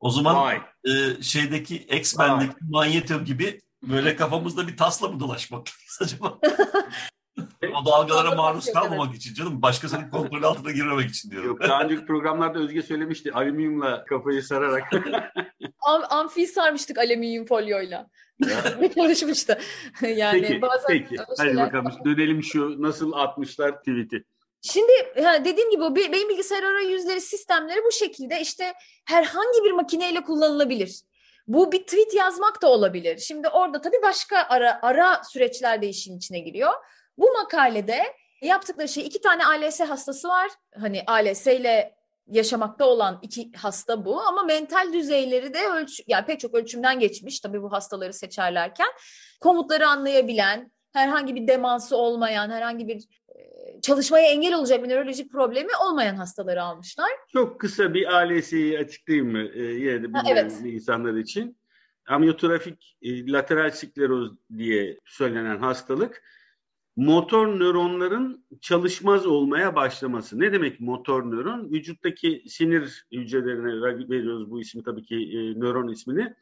O 0.00 0.10
zaman 0.10 0.58
e, 0.84 1.22
şeydeki 1.22 1.76
X-Men'deki 1.76 2.56
Magneto 2.60 3.24
gibi 3.24 3.60
böyle 3.82 4.16
kafamızda 4.16 4.68
bir 4.68 4.76
tasla 4.76 5.08
mı 5.08 5.20
dolaşmak 5.20 5.66
acaba? 6.00 6.38
o 7.74 7.86
dalgalara 7.86 8.34
maruz 8.34 8.72
kalmamak 8.72 9.14
için 9.14 9.34
canım. 9.34 9.62
Başkasının 9.62 10.10
kontrol 10.10 10.42
altına 10.42 10.72
girmemek 10.72 11.10
için 11.10 11.30
diyorum. 11.30 11.48
Yok 11.48 11.60
daha 11.60 11.82
önceki 11.82 12.06
programlarda 12.06 12.58
Özge 12.58 12.82
söylemişti. 12.82 13.32
Alüminyumla 13.32 14.04
kafayı 14.04 14.42
sararak. 14.42 14.92
Am 15.86 16.02
amfi 16.10 16.46
sarmıştık 16.46 16.98
alüminyum 16.98 17.46
folyoyla. 17.46 18.08
Ne 18.78 18.92
çalışmıştı. 18.94 19.58
yani 20.02 20.42
peki, 20.42 20.62
bazen 20.62 20.86
peki. 20.88 21.16
Hadi 21.38 21.56
bakalım 21.56 21.92
dönelim 22.04 22.42
şu 22.42 22.82
nasıl 22.82 23.12
atmışlar 23.12 23.78
tweet'i. 23.78 24.24
Şimdi 24.66 24.92
dediğim 25.44 25.70
gibi 25.70 25.82
o 25.82 25.96
beyin 25.96 26.28
bilgisayar 26.28 26.62
arayüzleri 26.62 27.20
sistemleri 27.20 27.84
bu 27.84 27.92
şekilde 27.92 28.40
işte 28.40 28.74
herhangi 29.08 29.64
bir 29.64 29.72
makineyle 29.72 30.22
kullanılabilir. 30.22 31.00
Bu 31.46 31.72
bir 31.72 31.82
tweet 31.82 32.14
yazmak 32.14 32.62
da 32.62 32.70
olabilir. 32.70 33.18
Şimdi 33.18 33.48
orada 33.48 33.80
tabii 33.80 34.02
başka 34.02 34.46
ara, 34.48 34.78
ara 34.82 35.22
süreçler 35.24 35.82
de 35.82 35.88
işin 35.88 36.16
içine 36.16 36.38
giriyor. 36.38 36.72
Bu 37.18 37.32
makalede 37.32 38.02
yaptıkları 38.42 38.88
şey 38.88 39.06
iki 39.06 39.20
tane 39.20 39.46
ALS 39.46 39.80
hastası 39.80 40.28
var. 40.28 40.50
Hani 40.80 41.02
ALS 41.06 41.46
ile 41.46 41.96
yaşamakta 42.26 42.84
olan 42.86 43.18
iki 43.22 43.52
hasta 43.52 44.04
bu 44.04 44.20
ama 44.20 44.42
mental 44.42 44.92
düzeyleri 44.92 45.54
de 45.54 45.66
ölç 45.66 46.00
yani 46.06 46.26
pek 46.26 46.40
çok 46.40 46.54
ölçümden 46.54 47.00
geçmiş 47.00 47.40
tabii 47.40 47.62
bu 47.62 47.72
hastaları 47.72 48.12
seçerlerken 48.12 48.88
komutları 49.40 49.88
anlayabilen, 49.88 50.72
herhangi 50.92 51.34
bir 51.34 51.48
demansı 51.48 51.96
olmayan, 51.96 52.50
herhangi 52.50 52.88
bir 52.88 53.04
çalışmaya 53.82 54.26
engel 54.26 54.54
olacak 54.54 54.84
bir 54.84 54.88
nörolojik 54.88 55.32
problemi 55.32 55.70
olmayan 55.86 56.16
hastaları 56.16 56.62
almışlar. 56.62 57.10
Çok 57.32 57.60
kısa 57.60 57.94
bir 57.94 58.16
ALS'yi 58.16 58.78
açıklayayım 58.78 59.32
mı 59.32 59.58
yine 59.58 60.02
de 60.02 60.04
bilmeyen 60.04 60.26
evet. 60.26 60.60
insanlar 60.64 61.14
için? 61.14 61.56
Amyotrafik 62.08 62.96
e, 63.02 63.32
lateral 63.32 63.70
skleroz 63.70 64.32
diye 64.58 64.98
söylenen 65.04 65.58
hastalık 65.58 66.22
motor 66.96 67.46
nöronların 67.60 68.44
çalışmaz 68.60 69.26
olmaya 69.26 69.74
başlaması. 69.74 70.40
Ne 70.40 70.52
demek 70.52 70.80
motor 70.80 71.30
nöron? 71.30 71.70
Vücuttaki 71.70 72.42
sinir 72.48 73.06
hücrelerine 73.12 74.08
veriyoruz 74.08 74.50
bu 74.50 74.60
ismi 74.60 74.82
tabii 74.82 75.02
ki 75.02 75.16
e, 75.16 75.60
nöron 75.60 75.88
ismini. 75.88 76.34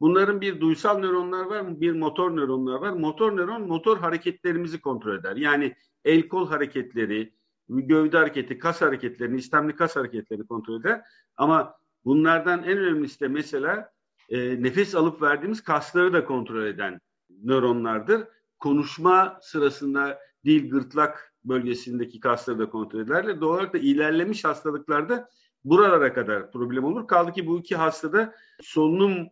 Bunların 0.00 0.40
bir 0.40 0.60
duysal 0.60 0.98
nöronlar 0.98 1.44
var, 1.44 1.80
bir 1.80 1.92
motor 1.92 2.36
nöronlar 2.36 2.80
var. 2.80 2.90
Motor 2.90 3.36
nöron 3.36 3.68
motor 3.68 3.98
hareketlerimizi 3.98 4.80
kontrol 4.80 5.18
eder. 5.18 5.36
Yani 5.36 5.74
el 6.06 6.28
kol 6.28 6.48
hareketleri, 6.48 7.32
gövde 7.68 8.16
hareketi, 8.16 8.58
kas 8.58 8.80
hareketlerini, 8.80 9.38
istemli 9.38 9.76
kas 9.76 9.96
hareketlerini 9.96 10.46
kontrol 10.46 10.80
eder. 10.80 11.02
Ama 11.36 11.74
bunlardan 12.04 12.62
en 12.62 12.78
önemlisi 12.78 13.20
de 13.20 13.28
mesela 13.28 13.90
e, 14.28 14.62
nefes 14.62 14.94
alıp 14.94 15.22
verdiğimiz 15.22 15.60
kasları 15.60 16.12
da 16.12 16.24
kontrol 16.24 16.66
eden 16.66 17.00
nöronlardır. 17.44 18.28
Konuşma 18.58 19.38
sırasında 19.42 20.18
dil, 20.44 20.70
gırtlak 20.70 21.32
bölgesindeki 21.44 22.20
kasları 22.20 22.58
da 22.58 22.70
kontrol 22.70 23.00
ederler. 23.00 23.40
Doğal 23.40 23.54
olarak 23.54 23.74
da 23.74 23.78
ilerlemiş 23.78 24.44
hastalıklarda 24.44 25.28
buralara 25.64 26.14
kadar 26.14 26.52
problem 26.52 26.84
olur. 26.84 27.06
Kaldı 27.06 27.32
ki 27.32 27.46
bu 27.46 27.58
iki 27.58 27.76
hastada 27.76 28.34
solunum 28.60 29.28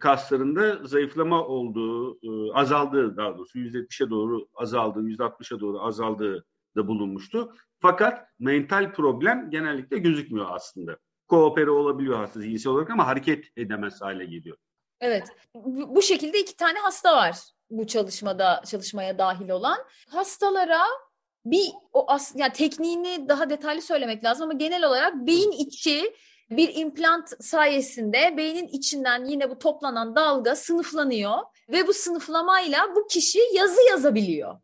kaslarında 0.00 0.86
zayıflama 0.86 1.44
olduğu, 1.46 2.14
e, 2.14 2.52
azaldığı 2.52 3.16
daha 3.16 3.38
doğrusu 3.38 3.58
%70'e 3.58 4.10
doğru 4.10 4.48
azaldığı, 4.54 5.02
%60'a 5.02 5.60
doğru 5.60 5.82
azaldığı 5.82 6.44
da 6.76 6.88
bulunmuştu. 6.88 7.54
Fakat 7.80 8.28
mental 8.38 8.92
problem 8.92 9.50
genellikle 9.50 9.98
gözükmüyor 9.98 10.46
aslında. 10.50 10.98
Koopere 11.28 11.70
olabiliyor 11.70 12.16
hasta 12.18 12.40
zihinsel 12.40 12.72
olarak 12.72 12.90
ama 12.90 13.06
hareket 13.06 13.44
edemez 13.56 14.02
hale 14.02 14.24
geliyor. 14.24 14.56
Evet. 15.00 15.28
Bu 15.88 16.02
şekilde 16.02 16.40
iki 16.40 16.56
tane 16.56 16.78
hasta 16.78 17.16
var 17.16 17.36
bu 17.70 17.86
çalışmada 17.86 18.62
çalışmaya 18.66 19.18
dahil 19.18 19.48
olan. 19.48 19.78
Hastalara 20.08 20.82
bir 21.44 21.70
o 21.92 22.10
as 22.10 22.32
yani 22.36 22.52
tekniğini 22.52 23.28
daha 23.28 23.50
detaylı 23.50 23.82
söylemek 23.82 24.24
lazım 24.24 24.44
ama 24.44 24.52
genel 24.52 24.84
olarak 24.84 25.14
beyin 25.14 25.52
içi 25.52 26.14
bir 26.50 26.74
implant 26.74 27.44
sayesinde 27.44 28.34
beynin 28.36 28.66
içinden 28.66 29.24
yine 29.24 29.50
bu 29.50 29.58
toplanan 29.58 30.16
dalga 30.16 30.56
sınıflanıyor 30.56 31.38
ve 31.68 31.86
bu 31.86 31.92
sınıflamayla 31.92 32.94
bu 32.96 33.06
kişi 33.06 33.38
yazı 33.54 33.82
yazabiliyor. 33.88 34.60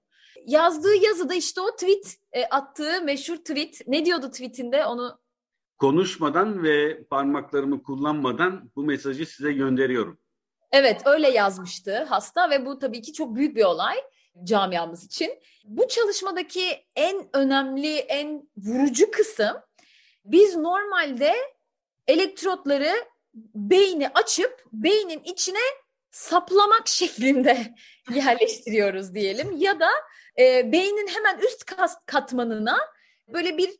Yazdığı 0.46 0.94
yazıda 0.94 1.34
işte 1.34 1.60
o 1.60 1.70
tweet 1.70 2.16
e, 2.32 2.44
attığı 2.44 3.02
meşhur 3.02 3.36
tweet 3.36 3.88
ne 3.88 4.04
diyordu 4.04 4.30
tweetinde 4.30 4.84
onu 4.84 5.18
konuşmadan 5.78 6.62
ve 6.62 7.04
parmaklarımı 7.04 7.82
kullanmadan 7.82 8.70
bu 8.76 8.82
mesajı 8.82 9.26
size 9.26 9.52
gönderiyorum. 9.52 10.18
Evet 10.72 11.02
öyle 11.04 11.30
yazmıştı 11.30 12.04
hasta 12.08 12.50
ve 12.50 12.66
bu 12.66 12.78
tabii 12.78 13.02
ki 13.02 13.12
çok 13.12 13.34
büyük 13.34 13.56
bir 13.56 13.64
olay 13.64 13.96
camiamız 14.44 15.04
için. 15.04 15.30
Bu 15.64 15.88
çalışmadaki 15.88 16.86
en 16.96 17.28
önemli, 17.32 17.94
en 17.96 18.48
vurucu 18.56 19.10
kısım 19.10 19.56
biz 20.24 20.56
normalde 20.56 21.32
elektrotları 22.06 22.92
beyni 23.54 24.09
açıp 24.09 24.64
beynin 24.73 25.21
içine 25.25 25.59
saplamak 26.11 26.88
şeklinde 26.88 27.75
yerleştiriyoruz 28.14 29.14
diyelim. 29.14 29.56
Ya 29.56 29.80
da 29.80 29.88
e, 30.38 30.73
beynin 30.73 31.06
hemen 31.06 31.38
üst 31.38 31.64
katmanına 32.06 32.76
böyle 33.28 33.59
bir 33.59 33.71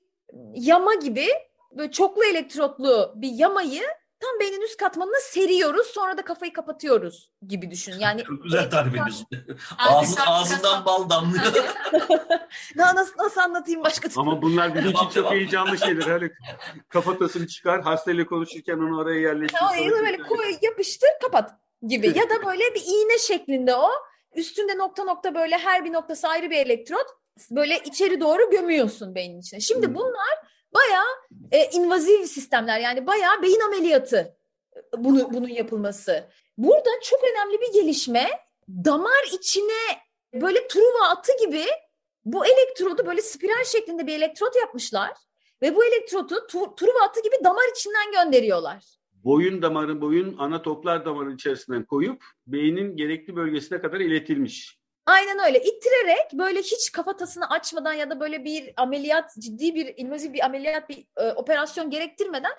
yama 0.55 0.95
gibi 0.95 1.27
böyle 1.73 1.91
çoklu 1.91 2.25
elektrotlu 2.25 3.13
bir 3.17 3.31
yamayı 3.31 3.83
tam 4.23 4.41
beynin 4.41 4.61
üst 4.61 4.77
katmanına 4.77 5.21
seriyoruz 5.21 5.87
sonra 5.87 6.17
da 6.17 6.25
kafayı 6.25 6.53
kapatıyoruz 6.53 7.31
gibi 7.49 7.71
düşün. 7.71 7.93
Yani 7.99 8.25
Çok 8.25 8.43
güzel 8.43 8.71
tarif 8.71 8.93
ediyorsun. 8.93 9.27
Ağzın, 9.79 10.21
ağzından 10.27 10.85
bal 10.85 11.11
damlıyor. 11.11 11.45
Daha 12.79 12.95
nasıl, 12.95 13.13
nasıl 13.19 13.41
anlatayım 13.41 13.85
başka 13.85 14.09
türlü? 14.09 14.21
Ama 14.21 14.43
bunlar 14.43 14.75
bizim 14.75 14.91
için 14.91 15.09
çok 15.09 15.31
heyecanlı 15.31 15.79
şeyler. 15.79 16.03
Hani 16.03 16.31
kafatasını 16.89 17.47
çıkar, 17.47 17.83
hastayla 17.83 18.27
konuşurken 18.27 18.79
onu 18.79 18.99
oraya 18.99 19.21
yerleştir. 19.21 19.59
Oraya 19.71 19.91
böyle 19.91 20.17
koy, 20.17 20.57
yapıştır, 20.63 21.11
kapat 21.23 21.51
gibi. 21.89 22.07
ya 22.07 22.31
da 22.31 22.47
böyle 22.47 22.75
bir 22.75 22.83
iğne 22.87 23.19
şeklinde 23.19 23.75
o. 23.75 23.91
Üstünde 24.35 24.79
nokta 24.79 25.05
nokta 25.05 25.35
böyle 25.35 25.59
her 25.59 25.85
bir 25.85 25.93
noktası 25.93 26.29
ayrı 26.29 26.51
bir 26.51 26.57
elektrot. 26.57 27.07
Böyle 27.51 27.79
içeri 27.79 28.21
doğru 28.21 28.51
gömüyorsun 28.51 29.15
beynin 29.15 29.41
içine. 29.41 29.61
Şimdi 29.61 29.87
hmm. 29.87 29.95
bunlar 29.95 30.52
bayağı 30.75 31.07
e, 31.53 31.71
invaziv 31.71 32.25
sistemler 32.25 32.81
yani 32.81 33.07
bayağı 33.07 33.43
beyin 33.43 33.61
ameliyatı 33.61 34.37
e, 34.77 34.81
bunu, 34.99 35.33
bunun 35.33 35.49
yapılması. 35.49 36.29
Burada 36.59 36.91
çok 37.03 37.21
önemli 37.25 37.61
bir 37.61 37.73
gelişme 37.73 38.31
damar 38.69 39.25
içine 39.33 40.03
böyle 40.35 40.69
truva 40.69 41.09
atı 41.09 41.33
gibi 41.47 41.65
bu 42.25 42.47
elektrodu 42.47 43.07
böyle 43.07 43.23
spiral 43.23 43.65
şeklinde 43.65 44.07
bir 44.07 44.15
elektrot 44.15 44.57
yapmışlar 44.57 45.11
ve 45.63 45.77
bu 45.77 45.85
elektrodu 45.85 46.47
tu, 46.47 46.75
truva 46.75 47.03
atı 47.03 47.23
gibi 47.23 47.35
damar 47.45 47.71
içinden 47.77 48.13
gönderiyorlar. 48.13 48.85
Boyun 49.13 49.63
damarı, 49.63 50.01
boyun 50.01 50.37
ana 50.39 50.63
toplar 50.63 51.05
damarı 51.05 51.33
içerisinden 51.33 51.85
koyup 51.85 52.25
beynin 52.47 52.97
gerekli 52.97 53.37
bölgesine 53.37 53.81
kadar 53.81 54.01
iletilmiş. 54.01 54.82
Aynen 55.07 55.39
öyle. 55.47 55.63
İttirerek 55.63 56.33
böyle 56.33 56.61
hiç 56.61 56.93
kafatasını 56.93 57.51
açmadan 57.51 57.93
ya 57.93 58.11
da 58.11 58.21
böyle 58.21 58.45
bir 58.45 58.73
ameliyat, 58.77 59.35
ciddi 59.39 59.75
bir 59.75 59.95
invaziv 59.97 60.33
bir 60.33 60.45
ameliyat, 60.45 60.89
bir 60.89 61.07
e, 61.17 61.33
operasyon 61.33 61.91
gerektirmeden 61.91 62.53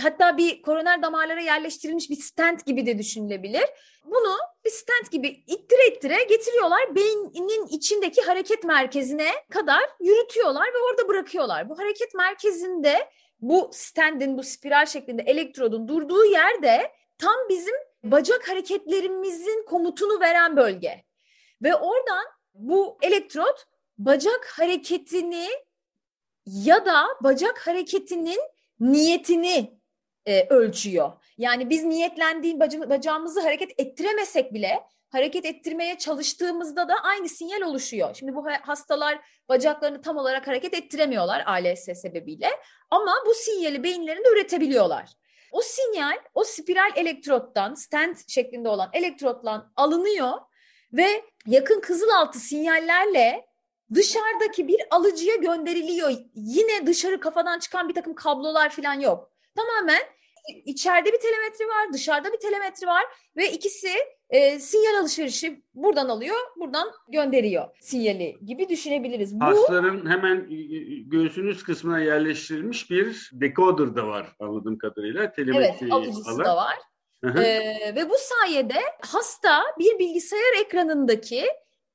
hatta 0.00 0.36
bir 0.36 0.62
koroner 0.62 1.02
damarlara 1.02 1.40
yerleştirilmiş 1.40 2.10
bir 2.10 2.16
stent 2.16 2.66
gibi 2.66 2.86
de 2.86 2.98
düşünülebilir. 2.98 3.64
Bunu 4.04 4.36
bir 4.64 4.70
stent 4.70 5.12
gibi 5.12 5.28
ittire 5.28 5.86
ittire 5.88 6.24
getiriyorlar. 6.24 6.94
Beynin 6.94 7.66
içindeki 7.66 8.22
hareket 8.22 8.64
merkezine 8.64 9.30
kadar 9.50 9.82
yürütüyorlar 10.00 10.66
ve 10.66 10.78
orada 10.90 11.08
bırakıyorlar. 11.08 11.68
Bu 11.68 11.78
hareket 11.78 12.14
merkezinde 12.14 13.08
bu 13.40 13.70
stendin, 13.72 14.38
bu 14.38 14.42
spiral 14.42 14.86
şeklinde 14.86 15.22
elektrodun 15.22 15.88
durduğu 15.88 16.24
yerde 16.24 16.92
tam 17.18 17.36
bizim 17.48 17.74
bacak 18.04 18.48
hareketlerimizin 18.48 19.64
komutunu 19.66 20.20
veren 20.20 20.56
bölge. 20.56 21.04
Ve 21.62 21.74
oradan 21.74 22.24
bu 22.54 22.98
elektrot 23.02 23.64
bacak 23.98 24.54
hareketini 24.58 25.48
ya 26.46 26.86
da 26.86 27.06
bacak 27.20 27.66
hareketinin 27.66 28.40
niyetini 28.80 29.80
e, 30.26 30.46
ölçüyor. 30.48 31.12
Yani 31.38 31.70
biz 31.70 31.84
niyetlendiğim 31.84 32.60
bacağımızı 32.60 33.40
hareket 33.40 33.80
ettiremesek 33.80 34.54
bile 34.54 34.80
hareket 35.10 35.44
ettirmeye 35.44 35.98
çalıştığımızda 35.98 36.88
da 36.88 36.94
aynı 37.02 37.28
sinyal 37.28 37.60
oluşuyor. 37.60 38.14
Şimdi 38.14 38.34
bu 38.34 38.46
hastalar 38.62 39.20
bacaklarını 39.48 40.02
tam 40.02 40.16
olarak 40.16 40.46
hareket 40.46 40.74
ettiremiyorlar 40.74 41.42
ALS 41.46 42.00
sebebiyle 42.00 42.50
ama 42.90 43.12
bu 43.26 43.34
sinyali 43.34 43.82
beyinlerinde 43.82 44.28
üretebiliyorlar. 44.28 45.10
O 45.52 45.60
sinyal 45.60 46.18
o 46.34 46.44
spiral 46.44 46.90
elektrottan 46.96 47.74
stent 47.74 48.28
şeklinde 48.28 48.68
olan 48.68 48.90
elektrottan 48.92 49.72
alınıyor 49.76 50.32
ve 50.92 51.24
yakın 51.46 51.80
kızılaltı 51.80 52.38
sinyallerle 52.38 53.46
dışarıdaki 53.94 54.68
bir 54.68 54.80
alıcıya 54.90 55.36
gönderiliyor. 55.36 56.10
Yine 56.34 56.86
dışarı 56.86 57.20
kafadan 57.20 57.58
çıkan 57.58 57.88
bir 57.88 57.94
takım 57.94 58.14
kablolar 58.14 58.70
falan 58.70 59.00
yok. 59.00 59.30
Tamamen 59.56 60.02
içeride 60.64 61.12
bir 61.12 61.20
telemetri 61.20 61.68
var, 61.68 61.92
dışarıda 61.92 62.32
bir 62.32 62.38
telemetri 62.38 62.86
var 62.86 63.04
ve 63.36 63.52
ikisi 63.52 63.90
e, 64.30 64.58
sinyal 64.58 65.00
alışverişi 65.00 65.62
buradan 65.74 66.08
alıyor, 66.08 66.36
buradan 66.56 66.88
gönderiyor 67.08 67.64
sinyali 67.80 68.38
gibi 68.46 68.68
düşünebiliriz. 68.68 69.40
Bu, 69.40 69.44
Hastaların 69.44 70.10
hemen 70.10 70.48
göğsünüz 71.10 71.62
kısmına 71.62 72.00
yerleştirilmiş 72.00 72.90
bir 72.90 73.30
decoder 73.32 73.96
da 73.96 74.06
var 74.06 74.26
anladığım 74.38 74.78
kadarıyla. 74.78 75.32
Telemetri 75.32 75.78
evet, 75.80 75.92
alıcısı 75.92 76.30
alan. 76.30 76.44
da 76.44 76.56
var. 76.56 76.76
Ee, 77.24 77.92
ve 77.96 78.10
bu 78.10 78.14
sayede 78.18 78.80
hasta 79.00 79.62
bir 79.78 79.98
bilgisayar 79.98 80.60
ekranındaki 80.60 81.46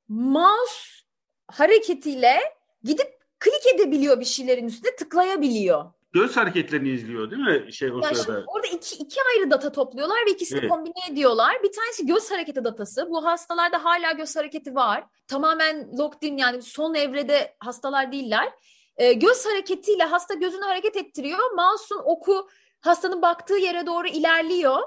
mouse 0.08 1.04
hareketiyle 1.48 2.38
gidip 2.82 3.16
klik 3.38 3.74
edebiliyor 3.74 4.20
bir 4.20 4.24
şeylerin 4.24 4.66
üstüne 4.68 4.96
tıklayabiliyor 4.96 5.84
göz 6.16 6.36
hareketlerini 6.36 6.88
izliyor 6.88 7.30
değil 7.30 7.42
mi 7.42 7.72
şey 7.72 7.92
o 7.92 8.00
ya 8.00 8.14
sırada? 8.14 8.44
Orada 8.46 8.66
iki, 8.66 8.96
iki 8.96 9.20
ayrı 9.32 9.50
data 9.50 9.72
topluyorlar 9.72 10.26
ve 10.26 10.30
ikisini 10.30 10.58
evet. 10.58 10.70
kombine 10.70 10.92
ediyorlar. 11.10 11.56
Bir 11.62 11.72
tanesi 11.72 12.06
göz 12.06 12.30
hareketi 12.30 12.64
datası. 12.64 13.10
Bu 13.10 13.24
hastalarda 13.24 13.84
hala 13.84 14.12
göz 14.12 14.36
hareketi 14.36 14.74
var. 14.74 15.04
Tamamen 15.28 15.98
locked 15.98 16.28
in 16.28 16.36
yani 16.36 16.62
son 16.62 16.94
evrede 16.94 17.56
hastalar 17.58 18.12
değiller. 18.12 18.52
Ee, 18.96 19.12
göz 19.12 19.46
hareketiyle 19.46 20.04
hasta 20.04 20.34
gözünü 20.34 20.64
hareket 20.64 20.96
ettiriyor. 20.96 21.50
Mouse'un 21.50 22.00
oku 22.04 22.48
hastanın 22.80 23.22
baktığı 23.22 23.58
yere 23.58 23.86
doğru 23.86 24.08
ilerliyor. 24.08 24.78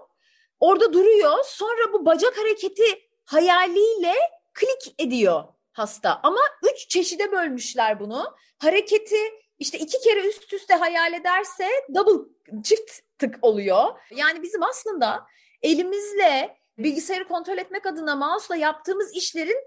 Orada 0.59 0.93
duruyor. 0.93 1.37
Sonra 1.45 1.93
bu 1.93 2.05
bacak 2.05 2.37
hareketi 2.37 2.83
hayaliyle 3.25 4.15
klik 4.53 4.95
ediyor 4.99 5.43
hasta. 5.71 6.19
Ama 6.23 6.39
üç 6.73 6.89
çeşide 6.89 7.31
bölmüşler 7.31 7.99
bunu. 7.99 8.35
Hareketi 8.57 9.19
işte 9.59 9.79
iki 9.79 10.01
kere 10.01 10.27
üst 10.27 10.53
üste 10.53 10.73
hayal 10.73 11.13
ederse 11.13 11.67
double 11.95 12.29
çift 12.63 12.91
tık 13.17 13.35
oluyor. 13.41 13.85
Yani 14.11 14.43
bizim 14.43 14.63
aslında 14.63 15.25
elimizle 15.61 16.57
bilgisayarı 16.77 17.27
kontrol 17.27 17.57
etmek 17.57 17.85
adına 17.85 18.15
mouse'la 18.15 18.55
yaptığımız 18.55 19.15
işlerin 19.15 19.63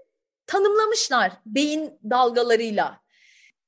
tanımlamışlar 0.47 1.31
beyin 1.45 1.99
dalgalarıyla. 2.09 3.01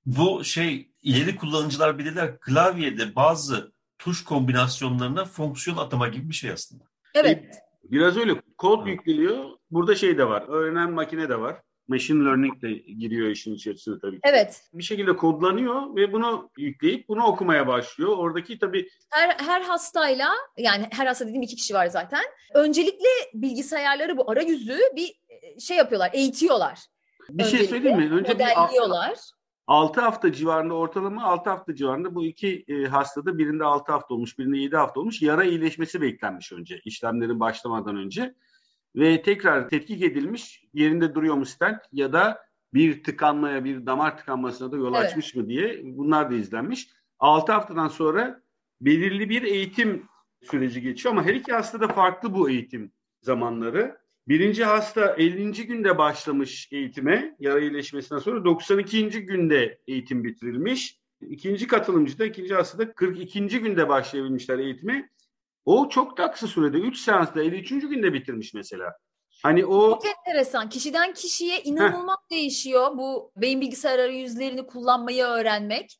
Bu 0.05 0.43
şey 0.43 0.91
ileri 1.01 1.35
kullanıcılar 1.35 1.97
bilirler 1.97 2.39
klavyede 2.39 3.15
bazı 3.15 3.73
tuş 3.97 4.23
kombinasyonlarına 4.23 5.25
fonksiyon 5.25 5.77
atama 5.77 6.07
gibi 6.07 6.29
bir 6.29 6.35
şey 6.35 6.51
aslında. 6.51 6.83
Evet. 7.15 7.43
Biraz 7.83 8.17
öyle 8.17 8.41
kod 8.57 8.87
yükleniyor. 8.87 9.45
Burada 9.71 9.95
şey 9.95 10.17
de 10.17 10.27
var. 10.27 10.45
Öğrenen 10.47 10.91
makine 10.91 11.29
de 11.29 11.39
var 11.39 11.61
machine 11.87 12.25
learning 12.25 12.61
de 12.61 12.73
giriyor 12.73 13.29
işin 13.29 13.55
içerisine 13.55 13.99
tabii 13.99 14.15
ki. 14.15 14.21
Evet. 14.23 14.63
Bir 14.73 14.83
şekilde 14.83 15.15
kodlanıyor 15.15 15.95
ve 15.95 16.13
bunu 16.13 16.49
yükleyip 16.57 17.09
bunu 17.09 17.25
okumaya 17.25 17.67
başlıyor. 17.67 18.17
Oradaki 18.17 18.59
tabii... 18.59 18.89
Her, 19.09 19.29
her 19.29 19.61
hastayla 19.61 20.29
yani 20.57 20.87
her 20.91 21.05
hasta 21.05 21.25
dediğim 21.25 21.41
iki 21.41 21.55
kişi 21.55 21.73
var 21.73 21.87
zaten. 21.87 22.23
Öncelikle 22.53 23.09
bilgisayarları 23.33 24.17
bu 24.17 24.31
arayüzü 24.31 24.79
bir 24.95 25.15
e, 25.29 25.59
şey 25.59 25.77
yapıyorlar, 25.77 26.09
eğitiyorlar. 26.13 26.79
Bir 27.29 27.43
şey 27.43 27.53
Öncelikle, 27.53 27.57
şey 27.57 27.67
söyleyeyim 27.67 28.13
mi? 28.13 28.15
Önce 28.15 28.33
modelliyorlar. 28.33 29.11
Bir, 29.11 29.44
6 29.67 30.01
hafta 30.01 30.31
civarında 30.31 30.73
ortalama 30.73 31.23
6 31.23 31.49
hafta 31.49 31.75
civarında 31.75 32.15
bu 32.15 32.25
iki 32.25 32.65
e, 32.67 32.85
hastada 32.85 33.37
birinde 33.37 33.63
6 33.63 33.91
hafta 33.91 34.13
olmuş 34.13 34.39
birinde 34.39 34.57
7 34.57 34.75
hafta 34.75 34.99
olmuş 34.99 35.21
yara 35.21 35.43
iyileşmesi 35.43 36.01
beklenmiş 36.01 36.51
önce 36.51 36.81
işlemlerin 36.85 37.39
başlamadan 37.39 37.95
önce 37.97 38.35
ve 38.95 39.21
tekrar 39.21 39.69
tetkik 39.69 40.01
edilmiş 40.01 40.63
yerinde 40.73 41.15
duruyor 41.15 41.35
mu 41.35 41.45
stent 41.45 41.77
ya 41.91 42.13
da 42.13 42.45
bir 42.73 43.03
tıkanmaya 43.03 43.63
bir 43.63 43.85
damar 43.85 44.17
tıkanmasına 44.17 44.71
da 44.71 44.77
yol 44.77 44.95
evet. 44.95 45.05
açmış 45.05 45.35
mı 45.35 45.47
diye 45.47 45.81
bunlar 45.83 46.31
da 46.31 46.35
izlenmiş. 46.35 46.89
6 47.19 47.51
haftadan 47.51 47.87
sonra 47.87 48.41
belirli 48.81 49.29
bir 49.29 49.41
eğitim 49.41 50.05
süreci 50.43 50.81
geçiyor 50.81 51.15
ama 51.15 51.25
her 51.25 51.33
iki 51.33 51.53
hasta 51.53 51.79
da 51.79 51.87
farklı 51.87 52.33
bu 52.33 52.49
eğitim 52.49 52.91
zamanları. 53.21 53.97
Birinci 54.27 54.63
hasta 54.63 55.15
50. 55.17 55.67
günde 55.67 55.97
başlamış 55.97 56.69
eğitime, 56.71 57.35
yara 57.39 57.59
iyileşmesinden 57.59 58.19
sonra 58.19 58.45
92. 58.45 59.09
günde 59.09 59.79
eğitim 59.87 60.23
bitirilmiş. 60.23 60.99
İkinci 61.21 61.67
katılımcı 61.67 62.19
da, 62.19 62.25
ikinci 62.25 62.53
hasta 62.53 62.77
da 62.77 62.93
42. 62.93 63.47
günde 63.47 63.89
başlayabilmişler 63.89 64.59
eğitime. 64.59 65.09
O 65.65 65.89
çok 65.89 66.17
da 66.17 66.31
kısa 66.31 66.47
sürede 66.47 66.77
3 66.77 66.97
seansta 66.97 67.41
53. 67.41 67.69
günde 67.69 68.13
bitirmiş 68.13 68.53
mesela. 68.53 68.93
Hani 69.43 69.65
o 69.65 69.89
çok 69.89 70.05
enteresan. 70.05 70.69
Kişiden 70.69 71.13
kişiye 71.13 71.61
inanılmaz 71.61 72.17
Heh. 72.29 72.35
değişiyor 72.35 72.97
bu 72.97 73.31
beyin 73.35 73.61
bilgisayar 73.61 73.99
arayüzlerini 73.99 74.67
kullanmayı 74.67 75.23
öğrenmek. 75.23 75.99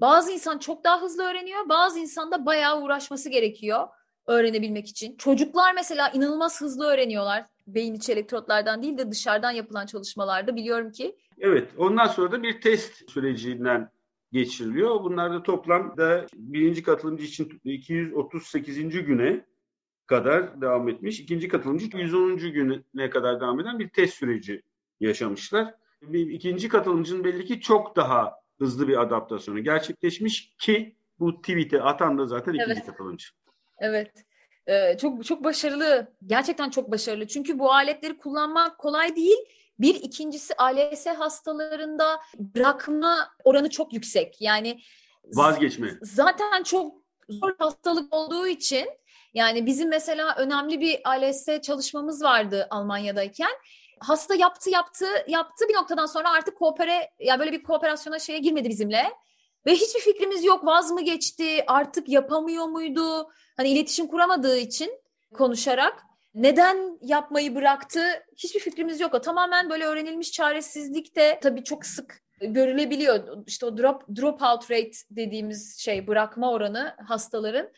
Bazı 0.00 0.32
insan 0.32 0.58
çok 0.58 0.84
daha 0.84 1.02
hızlı 1.02 1.24
öğreniyor. 1.24 1.68
Bazı 1.68 1.98
insan 1.98 2.30
da 2.30 2.46
bayağı 2.46 2.82
uğraşması 2.82 3.28
gerekiyor 3.28 3.88
öğrenebilmek 4.26 4.88
için. 4.88 5.16
Çocuklar 5.16 5.74
mesela 5.74 6.08
inanılmaz 6.08 6.60
hızlı 6.60 6.86
öğreniyorlar. 6.86 7.44
Beyin 7.66 7.94
içi 7.94 8.12
elektrotlardan 8.12 8.82
değil 8.82 8.98
de 8.98 9.10
dışarıdan 9.10 9.50
yapılan 9.50 9.86
çalışmalarda 9.86 10.56
biliyorum 10.56 10.92
ki. 10.92 11.16
Evet. 11.38 11.70
Ondan 11.78 12.06
sonra 12.06 12.32
da 12.32 12.42
bir 12.42 12.60
test 12.60 13.10
sürecinden 13.10 13.90
geçiriliyor. 14.32 15.04
Bunlar 15.04 15.32
da 15.32 15.42
toplamda 15.42 16.26
birinci 16.34 16.82
katılımcı 16.82 17.24
için 17.24 17.60
238. 17.64 18.88
güne 18.88 19.44
kadar 20.06 20.60
devam 20.60 20.88
etmiş. 20.88 21.20
İkinci 21.20 21.48
katılımcı 21.48 21.96
110. 21.96 22.36
güne 22.36 23.10
kadar 23.10 23.40
devam 23.40 23.60
eden 23.60 23.78
bir 23.78 23.88
test 23.88 24.14
süreci 24.14 24.62
yaşamışlar. 25.00 25.74
İkinci 26.12 26.68
katılımcının 26.68 27.24
belli 27.24 27.44
ki 27.44 27.60
çok 27.60 27.96
daha 27.96 28.34
hızlı 28.58 28.88
bir 28.88 29.02
adaptasyonu 29.02 29.64
gerçekleşmiş 29.64 30.54
ki 30.58 30.96
bu 31.18 31.40
tweet'e 31.40 31.82
atan 31.82 32.18
da 32.18 32.26
zaten 32.26 32.54
ikinci 32.54 32.72
evet. 32.72 32.86
katılımcı. 32.86 33.28
Evet. 33.78 34.24
Ee, 34.66 34.96
çok 35.00 35.24
çok 35.24 35.44
başarılı. 35.44 36.12
Gerçekten 36.26 36.70
çok 36.70 36.90
başarılı. 36.90 37.26
Çünkü 37.26 37.58
bu 37.58 37.72
aletleri 37.72 38.18
kullanmak 38.18 38.78
kolay 38.78 39.16
değil 39.16 39.38
bir 39.78 39.94
ikincisi 39.94 40.54
ALS 40.54 41.06
hastalarında 41.06 42.20
bırakma 42.38 43.28
oranı 43.44 43.70
çok 43.70 43.92
yüksek. 43.92 44.40
Yani 44.40 44.80
vazgeçme. 45.24 45.98
Zaten 46.02 46.62
çok 46.62 46.94
zor 47.28 47.54
hastalık 47.58 48.14
olduğu 48.14 48.46
için 48.46 48.88
yani 49.34 49.66
bizim 49.66 49.88
mesela 49.88 50.34
önemli 50.36 50.80
bir 50.80 51.00
ALS 51.04 51.48
çalışmamız 51.62 52.22
vardı 52.22 52.66
Almanya'dayken. 52.70 53.52
Hasta 54.00 54.34
yaptı 54.34 54.70
yaptı 54.70 55.06
yaptı 55.28 55.68
bir 55.68 55.74
noktadan 55.74 56.06
sonra 56.06 56.32
artık 56.32 56.58
koopere 56.58 56.92
ya 56.92 57.08
yani 57.20 57.40
böyle 57.40 57.52
bir 57.52 57.62
kooperasyona 57.62 58.18
şeye 58.18 58.38
girmedi 58.38 58.68
bizimle. 58.68 59.12
Ve 59.66 59.72
hiçbir 59.72 60.00
fikrimiz 60.00 60.44
yok 60.44 60.66
vaz 60.66 60.90
mı 60.90 61.02
geçti 61.02 61.64
artık 61.66 62.08
yapamıyor 62.08 62.64
muydu? 62.64 63.30
Hani 63.56 63.68
iletişim 63.68 64.06
kuramadığı 64.06 64.58
için 64.58 64.90
konuşarak 65.34 66.02
neden 66.34 66.98
yapmayı 67.02 67.54
bıraktı 67.54 68.00
hiçbir 68.36 68.60
fikrimiz 68.60 69.00
yok. 69.00 69.14
O 69.14 69.20
tamamen 69.20 69.70
böyle 69.70 69.84
öğrenilmiş 69.84 70.32
çaresizlik 70.32 71.16
de 71.16 71.38
tabii 71.42 71.64
çok 71.64 71.86
sık 71.86 72.22
görülebiliyor. 72.40 73.44
İşte 73.46 73.66
o 73.66 73.78
drop 73.78 74.02
dropout 74.16 74.70
rate 74.70 74.90
dediğimiz 75.10 75.78
şey 75.78 76.06
bırakma 76.06 76.52
oranı 76.52 76.94
hastaların 77.06 77.68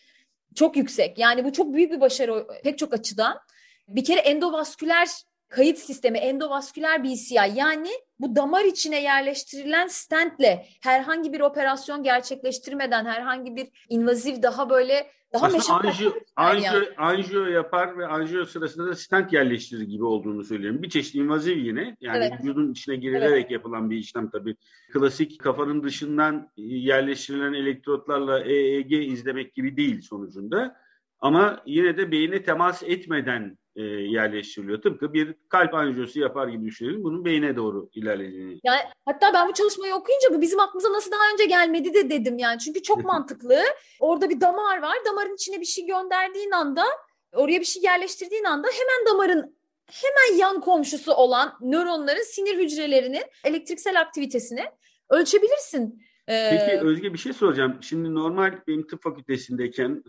çok 0.54 0.76
yüksek. 0.76 1.18
Yani 1.18 1.44
bu 1.44 1.52
çok 1.52 1.74
büyük 1.74 1.92
bir 1.92 2.00
başarı 2.00 2.46
pek 2.64 2.78
çok 2.78 2.94
açıdan. 2.94 3.40
Bir 3.88 4.04
kere 4.04 4.20
endovasküler 4.20 5.08
kayıt 5.48 5.78
sistemi, 5.78 6.18
endovasküler 6.18 7.04
BCI 7.04 7.52
yani 7.54 7.90
bu 8.20 8.36
damar 8.36 8.64
içine 8.64 9.02
yerleştirilen 9.02 9.86
stentle 9.86 10.66
herhangi 10.82 11.32
bir 11.32 11.40
operasyon 11.40 12.02
gerçekleştirmeden 12.02 13.04
herhangi 13.04 13.56
bir 13.56 13.68
invaziv 13.88 14.42
daha 14.42 14.70
böyle 14.70 15.10
daha 15.32 15.46
Aslında 15.46 15.88
anjiyo, 15.88 16.12
anjiyo, 16.36 16.74
yani. 16.74 16.86
anjiyo 16.96 17.46
yapar 17.46 17.98
ve 17.98 18.06
anjiyo 18.06 18.44
sırasında 18.44 18.86
da 18.86 18.94
stent 18.94 19.32
yerleştirir 19.32 19.82
gibi 19.82 20.04
olduğunu 20.04 20.44
söylüyorum. 20.44 20.82
Bir 20.82 20.90
çeşit 20.90 21.14
invaziv 21.14 21.56
yine. 21.56 21.96
Yani 22.00 22.24
evet. 22.24 22.40
vücudun 22.40 22.72
içine 22.72 22.96
girilerek 22.96 23.42
evet. 23.42 23.50
yapılan 23.50 23.90
bir 23.90 23.96
işlem 23.96 24.30
tabii. 24.30 24.56
Klasik 24.92 25.40
kafanın 25.40 25.82
dışından 25.82 26.50
yerleştirilen 26.56 27.52
elektrotlarla 27.52 28.40
EEG 28.40 28.92
izlemek 28.92 29.54
gibi 29.54 29.76
değil 29.76 30.00
sonucunda. 30.00 30.76
Ama 31.20 31.62
yine 31.66 31.96
de 31.96 32.12
beyine 32.12 32.42
temas 32.42 32.82
etmeden 32.82 33.58
e, 33.76 33.82
yerleştiriliyor. 33.82 34.82
Tıpkı 34.82 35.12
bir 35.12 35.34
kalp 35.48 35.74
anjiyosu 35.74 36.20
yapar 36.20 36.48
gibi 36.48 36.64
düşünelim. 36.64 37.04
Bunun 37.04 37.24
beyine 37.24 37.56
doğru 37.56 37.88
ilerlediğini. 37.94 38.60
Yani 38.64 38.80
hatta 39.04 39.34
ben 39.34 39.48
bu 39.48 39.52
çalışmayı 39.52 39.94
okuyunca 39.94 40.34
bu 40.34 40.40
bizim 40.40 40.60
aklımıza 40.60 40.92
nasıl 40.92 41.10
daha 41.10 41.32
önce 41.32 41.44
gelmedi 41.44 41.94
de 41.94 42.10
dedim 42.10 42.38
yani. 42.38 42.58
Çünkü 42.58 42.82
çok 42.82 43.04
mantıklı. 43.04 43.62
Orada 44.00 44.30
bir 44.30 44.40
damar 44.40 44.82
var. 44.82 44.96
Damarın 45.06 45.34
içine 45.34 45.60
bir 45.60 45.66
şey 45.66 45.86
gönderdiğin 45.86 46.50
anda, 46.50 46.84
oraya 47.32 47.60
bir 47.60 47.64
şey 47.64 47.82
yerleştirdiğin 47.82 48.44
anda 48.44 48.68
hemen 48.68 49.14
damarın 49.14 49.58
hemen 49.90 50.38
yan 50.38 50.60
komşusu 50.60 51.12
olan 51.12 51.58
nöronların 51.60 52.22
sinir 52.22 52.58
hücrelerinin 52.58 53.24
elektriksel 53.44 54.00
aktivitesini 54.00 54.64
ölçebilirsin. 55.10 56.02
Ee, 56.28 56.50
Peki 56.50 56.86
Özge 56.86 57.12
bir 57.12 57.18
şey 57.18 57.32
soracağım. 57.32 57.78
Şimdi 57.80 58.14
normal 58.14 58.58
benim 58.66 58.86
tıp 58.86 59.02
fakültesindeyken 59.02 60.02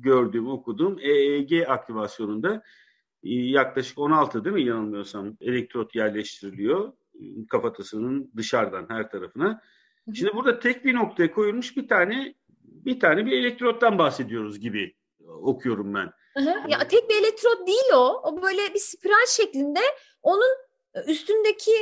gördüğüm, 0.00 0.48
okuduğum 0.48 0.98
EEG 1.00 1.52
aktivasyonunda 1.68 2.62
e, 3.24 3.30
yaklaşık 3.30 3.98
16 3.98 4.44
değil 4.44 4.54
mi 4.54 4.62
yanılmıyorsam 4.62 5.36
elektrot 5.40 5.94
yerleştiriliyor 5.94 6.92
kafatasının 7.50 8.32
dışarıdan 8.36 8.86
her 8.88 9.10
tarafına. 9.10 9.60
Şimdi 10.14 10.34
burada 10.34 10.58
tek 10.58 10.84
bir 10.84 10.94
noktaya 10.94 11.32
koyulmuş 11.32 11.76
bir 11.76 11.88
tane 11.88 12.34
bir 12.62 13.00
tane 13.00 13.26
bir 13.26 13.32
elektrottan 13.32 13.98
bahsediyoruz 13.98 14.60
gibi 14.60 14.94
okuyorum 15.26 15.94
ben. 15.94 16.10
Hı 16.34 16.40
hı. 16.40 16.70
Ya 16.70 16.78
tek 16.88 17.10
bir 17.10 17.14
elektrot 17.14 17.66
değil 17.66 17.92
o. 17.94 18.20
O 18.24 18.42
böyle 18.42 18.74
bir 18.74 18.78
spiral 18.78 19.26
şeklinde 19.28 19.80
onun 20.22 20.56
üstündeki 21.06 21.72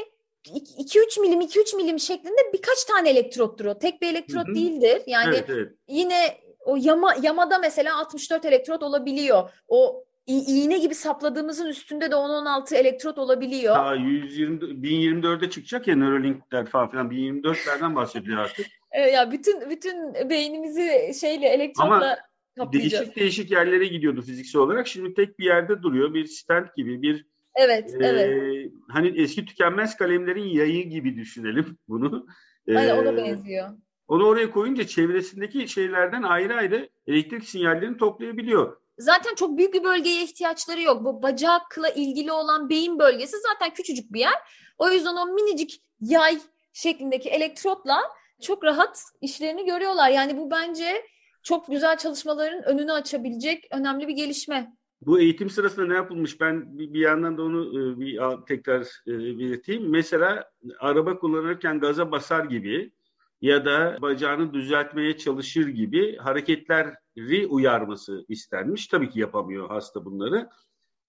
2-3 0.46 1.20
milim 1.20 1.40
2-3 1.40 1.76
milim 1.76 1.98
şeklinde 1.98 2.40
birkaç 2.53 2.85
tane 2.85 3.11
elektrottur 3.11 3.64
o. 3.64 3.79
Tek 3.79 4.03
bir 4.03 4.07
elektrot 4.07 4.46
Hı-hı. 4.46 4.55
değildir. 4.55 5.03
Yani 5.07 5.35
evet, 5.35 5.44
evet. 5.48 5.72
yine 5.88 6.40
o 6.64 6.76
yama 6.81 7.14
yamada 7.22 7.59
mesela 7.59 7.98
64 7.98 8.44
elektrot 8.44 8.83
olabiliyor. 8.83 9.50
O 9.68 10.05
iğne 10.26 10.79
gibi 10.79 10.94
sapladığımızın 10.94 11.66
üstünde 11.66 12.11
de 12.11 12.14
10-16 12.14 12.74
elektrot 12.74 13.18
olabiliyor. 13.18 13.76
Ha, 13.76 13.94
120 13.94 14.59
1024'e 14.59 15.50
çıkacak 15.50 15.88
ya 15.88 15.96
Neuralink'ler 15.96 16.66
falan 16.66 16.90
filan 16.90 17.11
1024'lerden 17.11 17.94
bahsediyor 17.94 18.38
artık. 18.38 18.66
Evet, 18.92 19.14
ya 19.14 19.33
bütün 19.33 19.70
bütün 19.70 20.14
beynimizi 20.31 21.12
şeyle 21.20 21.48
elektrotla 21.48 21.94
Ama 21.94 22.16
kaplayacağız. 22.57 22.92
değişik 22.92 23.16
değişik 23.16 23.50
yerlere 23.50 23.87
gidiyordu 23.87 24.22
fiziksel 24.22 24.61
olarak. 24.61 24.88
Şimdi 24.88 25.14
tek 25.14 25.38
bir 25.38 25.44
yerde 25.44 25.83
duruyor. 25.83 26.14
Bir 26.14 26.26
stent 26.26 26.76
gibi, 26.76 27.03
bir 27.03 27.26
Evet, 27.54 27.94
ee, 28.00 28.06
evet. 28.06 28.72
Hani 28.88 29.22
eski 29.22 29.44
tükenmez 29.44 29.96
kalemlerin 29.96 30.44
yayı 30.44 30.88
gibi 30.88 31.16
düşünelim 31.16 31.78
bunu. 31.88 32.26
Aynen 32.68 32.98
ona 32.98 33.16
benziyor. 33.16 33.68
Onu 34.08 34.26
oraya 34.26 34.50
koyunca 34.50 34.86
çevresindeki 34.86 35.68
şeylerden 35.68 36.22
ayrı 36.22 36.54
ayrı 36.54 36.88
elektrik 37.06 37.48
sinyallerini 37.48 37.96
toplayabiliyor. 37.96 38.76
Zaten 38.98 39.34
çok 39.34 39.58
büyük 39.58 39.74
bir 39.74 39.84
bölgeye 39.84 40.24
ihtiyaçları 40.24 40.82
yok. 40.82 41.04
Bu 41.04 41.22
bacakla 41.22 41.88
ilgili 41.88 42.32
olan 42.32 42.68
beyin 42.68 42.98
bölgesi 42.98 43.36
zaten 43.52 43.74
küçücük 43.74 44.12
bir 44.12 44.20
yer. 44.20 44.34
O 44.78 44.90
yüzden 44.90 45.16
o 45.16 45.26
minicik 45.26 45.82
yay 46.00 46.38
şeklindeki 46.72 47.30
elektrotla 47.30 48.00
çok 48.42 48.64
rahat 48.64 49.02
işlerini 49.20 49.66
görüyorlar. 49.66 50.10
Yani 50.10 50.36
bu 50.36 50.50
bence 50.50 51.04
çok 51.42 51.66
güzel 51.66 51.98
çalışmaların 51.98 52.62
önünü 52.62 52.92
açabilecek 52.92 53.68
önemli 53.70 54.08
bir 54.08 54.14
gelişme. 54.14 54.72
Bu 55.02 55.20
eğitim 55.20 55.50
sırasında 55.50 55.86
ne 55.86 55.94
yapılmış? 55.94 56.40
Ben 56.40 56.78
bir 56.78 57.00
yandan 57.00 57.38
da 57.38 57.42
onu 57.42 57.68
e, 57.68 58.00
bir 58.00 58.20
tekrar 58.46 58.82
e, 59.06 59.18
belirteyim. 59.18 59.90
Mesela 59.90 60.50
araba 60.78 61.18
kullanırken 61.18 61.80
gaza 61.80 62.12
basar 62.12 62.44
gibi 62.44 62.92
ya 63.40 63.64
da 63.64 63.98
bacağını 64.02 64.54
düzeltmeye 64.54 65.16
çalışır 65.16 65.68
gibi 65.68 66.16
hareketleri 66.16 67.46
uyarması 67.46 68.24
istenmiş. 68.28 68.86
Tabii 68.86 69.10
ki 69.10 69.20
yapamıyor 69.20 69.68
hasta 69.68 70.04
bunları. 70.04 70.48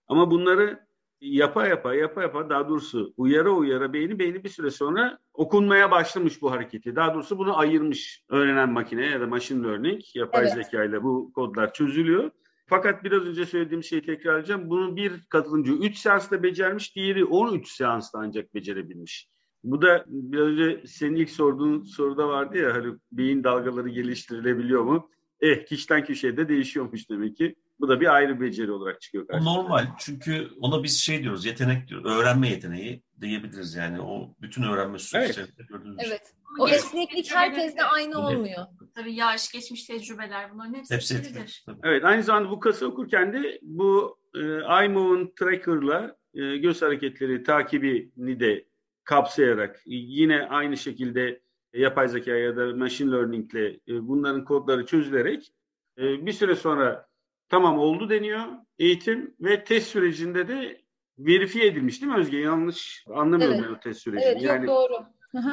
Ama 0.08 0.32
bunları 0.32 0.80
yapa 1.21 1.67
yapa 1.67 1.93
yapa 1.93 2.21
yapa 2.21 2.49
daha 2.49 2.69
doğrusu 2.69 3.13
uyara 3.17 3.51
uyara 3.51 3.93
beyni 3.93 4.19
beyni 4.19 4.43
bir 4.43 4.49
süre 4.49 4.71
sonra 4.71 5.19
okunmaya 5.34 5.91
başlamış 5.91 6.41
bu 6.41 6.51
hareketi. 6.51 6.95
Daha 6.95 7.13
doğrusu 7.13 7.38
bunu 7.38 7.58
ayırmış 7.58 8.23
öğrenen 8.30 8.69
makine 8.71 9.06
ya 9.06 9.21
da 9.21 9.27
machine 9.27 9.67
learning 9.67 10.01
yapay 10.15 10.43
evet. 10.43 10.54
zeka 10.54 10.84
ile 10.84 11.04
bu 11.04 11.32
kodlar 11.34 11.73
çözülüyor. 11.73 12.32
Fakat 12.72 13.04
biraz 13.04 13.22
önce 13.22 13.46
söylediğim 13.46 13.84
şeyi 13.84 14.02
tekrarlayacağım. 14.02 14.70
Bunu 14.70 14.96
bir 14.96 15.22
katılımcı 15.30 15.72
3 15.72 15.98
seansta 15.98 16.44
becermiş, 16.44 16.96
diğeri 16.96 17.26
13 17.26 17.72
seansta 17.72 18.20
ancak 18.20 18.56
becerebilmiş. 18.56 19.28
Bu 19.64 19.82
da 19.82 20.06
biraz 20.08 20.48
önce 20.48 20.84
senin 20.88 21.16
ilk 21.16 21.30
sorduğun 21.30 21.84
soruda 21.84 22.28
vardı 22.28 22.58
ya 22.58 22.74
hani 22.74 22.94
beyin 23.12 23.44
dalgaları 23.44 23.90
geliştirilebiliyor 23.90 24.84
mu? 24.84 25.10
Eh 25.42 25.66
kişiden 25.66 26.04
kişiye 26.04 26.38
de 26.38 26.50
değişiyormuş 26.50 27.10
demek 27.10 27.38
ki. 27.38 27.56
Bu 27.80 27.90
da 27.90 28.02
bir 28.02 28.14
ayrı 28.16 28.42
beceri 28.42 28.72
olarak 28.72 29.02
çıkıyor 29.02 29.28
karşımıza. 29.28 29.54
Normal 29.54 29.86
çünkü 30.00 30.48
ona 30.62 30.84
biz 30.84 31.00
şey 31.00 31.24
diyoruz 31.24 31.46
yetenek 31.46 31.88
diyoruz. 31.88 32.06
Öğrenme 32.12 32.50
yeteneği 32.50 33.04
diyebiliriz 33.22 33.76
yani. 33.76 34.02
O 34.02 34.36
bütün 34.42 34.64
öğrenme 34.64 35.00
süreci 35.00 35.40
evet. 35.40 35.70
gördüğümüz 35.70 35.98
Evet. 36.00 36.22
Şey. 36.26 36.42
O 36.60 36.68
esneklik 36.68 37.36
herkeste 37.36 37.84
aynı 37.84 38.18
olmuyor. 38.20 38.66
Tabii 38.96 39.14
yaş, 39.16 39.52
geçmiş 39.52 39.86
tecrübeler 39.86 40.54
bunların 40.54 40.74
hepsi, 40.74 40.94
hepsi 40.94 41.16
etkilir. 41.16 41.66
Evet 41.84 42.06
aynı 42.06 42.24
zamanda 42.24 42.50
bu 42.50 42.60
kası 42.60 42.88
okurken 42.88 43.34
de 43.34 43.60
bu 43.62 44.18
e, 44.36 44.40
iMove'un 44.86 45.34
tracker'la 45.40 46.16
e, 46.34 46.58
göz 46.58 46.82
hareketleri 46.82 47.44
takibini 47.44 48.40
de 48.40 48.66
kapsayarak 49.04 49.82
yine 49.86 50.48
aynı 50.48 50.78
şekilde 50.78 51.42
yapay 51.74 52.08
zeka 52.08 52.32
ya 52.32 52.58
da 52.58 52.76
machine 52.76 53.12
learning 53.12 53.54
ile 53.54 53.80
e, 53.88 54.08
bunların 54.08 54.46
kodları 54.46 54.86
çözülerek 54.86 55.54
e, 55.98 56.26
bir 56.26 56.32
süre 56.32 56.56
sonra 56.56 57.08
tamam 57.50 57.80
oldu 57.80 58.10
deniyor 58.10 58.46
eğitim 58.80 59.36
ve 59.40 59.64
test 59.64 59.88
sürecinde 59.88 60.48
de 60.48 60.81
verifiye 61.19 61.65
edilmiş 61.65 62.02
değil 62.02 62.12
mi 62.12 62.17
Özge? 62.17 62.38
Yanlış 62.38 63.06
anlamıyorum 63.15 63.58
evet. 63.60 63.69
ben 63.69 63.76
o 63.76 63.80
test 63.80 64.02
sürecini. 64.02 64.30
Evet 64.30 64.41
yani, 64.41 64.67
doğru. 64.67 65.06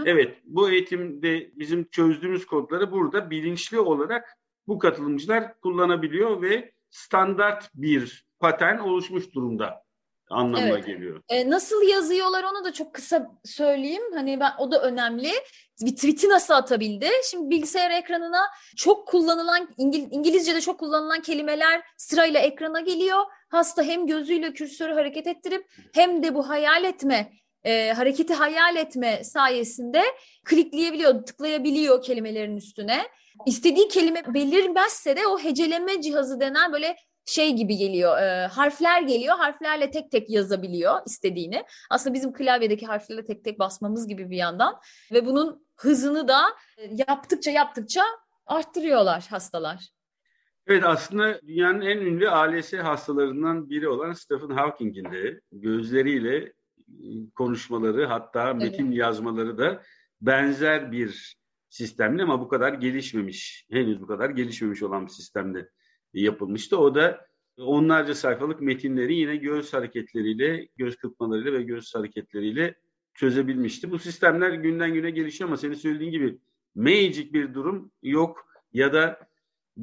Evet 0.05 0.39
bu 0.45 0.71
eğitimde 0.71 1.51
bizim 1.55 1.89
çözdüğümüz 1.89 2.47
kodları 2.47 2.93
burada 2.93 3.31
bilinçli 3.31 3.81
olarak 3.81 4.39
bu 4.67 4.79
katılımcılar 4.79 5.61
kullanabiliyor 5.61 6.43
ve 6.43 6.73
standart 6.91 7.71
bir 7.75 8.27
patern 8.41 8.79
oluşmuş 8.79 9.35
durumda 9.35 9.88
anlamına 10.31 10.69
evet. 10.69 10.87
geliyor. 10.87 11.23
E, 11.29 11.51
nasıl 11.51 11.83
yazıyorlar 11.83 12.45
onu 12.45 12.65
da 12.65 12.73
çok 12.73 12.95
kısa 12.95 13.31
söyleyeyim. 13.45 14.03
Hani 14.15 14.41
ben 14.41 14.53
o 14.59 14.71
da 14.71 14.83
önemli. 14.83 15.31
Bir 15.81 15.95
tweet'i 15.95 16.29
nasıl 16.29 16.55
atabildi? 16.55 17.09
Şimdi 17.31 17.51
bilgisayar 17.51 17.91
ekranına 17.91 18.43
çok 18.77 19.09
kullanılan 19.09 19.69
İngil, 19.79 20.07
İngilizce'de 20.11 20.61
çok 20.61 20.81
kullanılan 20.81 21.23
kelimeler 21.23 21.83
sırayla 21.97 22.41
ekrana 22.41 22.81
geliyor. 22.81 23.19
Hasta 23.49 23.83
hem 23.83 24.07
gözüyle 24.07 24.53
kürsörü 24.53 24.93
hareket 24.93 25.27
ettirip 25.27 25.67
hem 25.95 26.23
de 26.23 26.35
bu 26.35 26.49
hayal 26.49 26.85
etme 26.85 27.33
e, 27.65 27.93
hareketi 27.93 28.35
hayal 28.35 28.77
etme 28.77 29.25
sayesinde 29.25 30.03
klikleyebiliyor, 30.45 31.27
tıklayabiliyor 31.27 32.03
kelimelerin 32.03 32.57
üstüne. 32.57 33.09
İstediği 33.47 33.89
kelime 33.89 34.35
belirmezse 34.35 35.17
de 35.17 35.27
o 35.27 35.39
heceleme 35.39 36.03
cihazı 36.03 36.41
denen 36.41 36.73
böyle 36.73 36.97
şey 37.29 37.57
gibi 37.57 37.77
geliyor, 37.77 38.19
e, 38.19 38.47
harfler 38.47 39.03
geliyor, 39.03 39.37
harflerle 39.37 39.91
tek 39.91 40.11
tek 40.11 40.31
yazabiliyor 40.31 40.95
istediğini. 41.07 41.65
Aslında 41.91 42.15
bizim 42.15 42.33
klavyedeki 42.33 42.87
harflerle 42.87 43.25
tek 43.25 43.45
tek 43.45 43.59
basmamız 43.59 44.09
gibi 44.09 44.31
bir 44.31 44.37
yandan 44.37 44.81
ve 45.13 45.27
bunun 45.27 45.67
hızını 45.77 46.29
da 46.29 46.41
e, 46.79 46.91
yaptıkça 47.09 47.51
yaptıkça 47.51 48.03
arttırıyorlar 48.47 49.27
hastalar. 49.31 49.89
Evet 50.67 50.85
aslında 50.85 51.41
dünyanın 51.43 51.81
en 51.81 51.99
ünlü 51.99 52.31
ALS 52.31 52.73
hastalarından 52.73 53.71
biri 53.71 53.89
olan 53.89 54.13
Stephen 54.13 54.51
Hawking'in 54.51 55.13
de 55.13 55.41
gözleriyle 55.53 56.53
konuşmaları 57.35 58.07
hatta 58.07 58.55
metin 58.55 58.87
evet. 58.87 58.97
yazmaları 58.97 59.59
da 59.59 59.83
benzer 60.21 60.93
bir 60.93 61.39
sistemle 61.69 62.23
ama 62.23 62.41
bu 62.41 62.49
kadar 62.49 62.73
gelişmemiş, 62.73 63.67
henüz 63.71 64.01
bu 64.01 64.07
kadar 64.07 64.31
gelişmemiş 64.31 64.83
olan 64.83 65.07
bir 65.07 65.13
sistemde 65.13 65.69
yapılmıştı. 66.15 66.79
O 66.79 66.95
da 66.95 67.27
onlarca 67.59 68.15
sayfalık 68.15 68.61
metinleri 68.61 69.15
yine 69.15 69.37
göz 69.37 69.73
hareketleriyle, 69.73 70.69
göz 70.77 70.97
kırpmalarıyla 70.97 71.53
ve 71.53 71.63
göz 71.63 71.95
hareketleriyle 71.95 72.75
çözebilmişti. 73.15 73.91
Bu 73.91 73.99
sistemler 73.99 74.51
günden 74.51 74.95
güne 74.95 75.11
gelişiyor 75.11 75.51
ama 75.51 75.57
senin 75.57 75.75
söylediğin 75.75 76.11
gibi 76.11 76.39
magic 76.75 77.33
bir 77.33 77.55
durum 77.55 77.93
yok 78.03 78.49
ya 78.73 78.93
da 78.93 79.29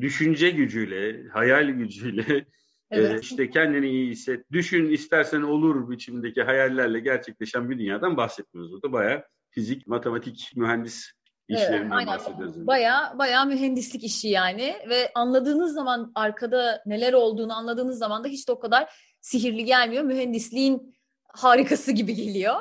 düşünce 0.02 0.50
gücüyle, 0.50 1.28
hayal 1.28 1.70
gücüyle 1.70 2.46
Evet. 2.92 3.12
Ee, 3.12 3.20
işte 3.20 3.50
kendini 3.50 3.90
iyi 3.90 4.10
hisset, 4.10 4.52
düşün 4.52 4.90
istersen 4.90 5.42
olur 5.42 5.90
biçimindeki 5.90 6.44
hayallerle 6.44 7.00
gerçekleşen 7.00 7.70
bir 7.70 7.80
dünyadan 7.80 8.18
bahsetmiyoruz. 8.18 8.72
Burada 8.72 8.92
bayağı 8.92 9.24
fizik, 9.50 9.88
matematik, 9.88 10.52
mühendis 10.56 11.12
işlerinden 11.48 11.98
evet, 11.98 12.08
bahsediyoruz. 12.08 12.68
Baya 12.68 13.14
baya 13.18 13.46
mühendislik 13.46 14.04
işi 14.04 14.28
yani 14.28 14.76
ve 14.90 15.12
anladığınız 15.16 15.74
zaman 15.74 16.12
arkada 16.16 16.84
neler 16.86 17.14
olduğunu 17.14 17.54
anladığınız 17.54 17.98
zaman 17.98 18.24
da 18.24 18.28
hiç 18.28 18.48
de 18.48 18.52
o 18.52 18.60
kadar 18.60 18.94
sihirli 19.22 19.66
gelmiyor. 19.66 20.04
Mühendisliğin 20.04 20.96
harikası 21.28 21.92
gibi 21.92 22.16
geliyor. 22.16 22.56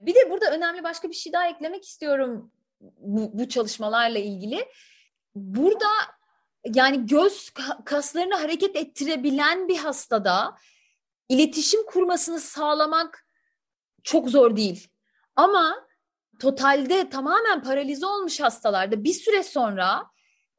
Bir 0.00 0.14
de 0.14 0.30
burada 0.30 0.50
önemli 0.50 0.84
başka 0.84 1.08
bir 1.08 1.14
şey 1.14 1.32
daha 1.32 1.48
eklemek 1.48 1.84
istiyorum 1.84 2.52
bu, 2.80 3.30
bu 3.38 3.48
çalışmalarla 3.48 4.18
ilgili. 4.18 4.66
Burada 5.34 5.88
yani 6.74 7.06
göz 7.06 7.50
kaslarını 7.84 8.34
hareket 8.34 8.76
ettirebilen 8.76 9.68
bir 9.68 9.76
hastada 9.76 10.56
iletişim 11.28 11.86
kurmasını 11.86 12.40
sağlamak 12.40 13.26
çok 14.02 14.30
zor 14.30 14.56
değil. 14.56 14.88
Ama 15.36 15.89
totalde 16.40 17.10
tamamen 17.10 17.62
paralize 17.62 18.06
olmuş 18.06 18.40
hastalarda 18.40 19.04
bir 19.04 19.12
süre 19.12 19.42
sonra 19.42 20.02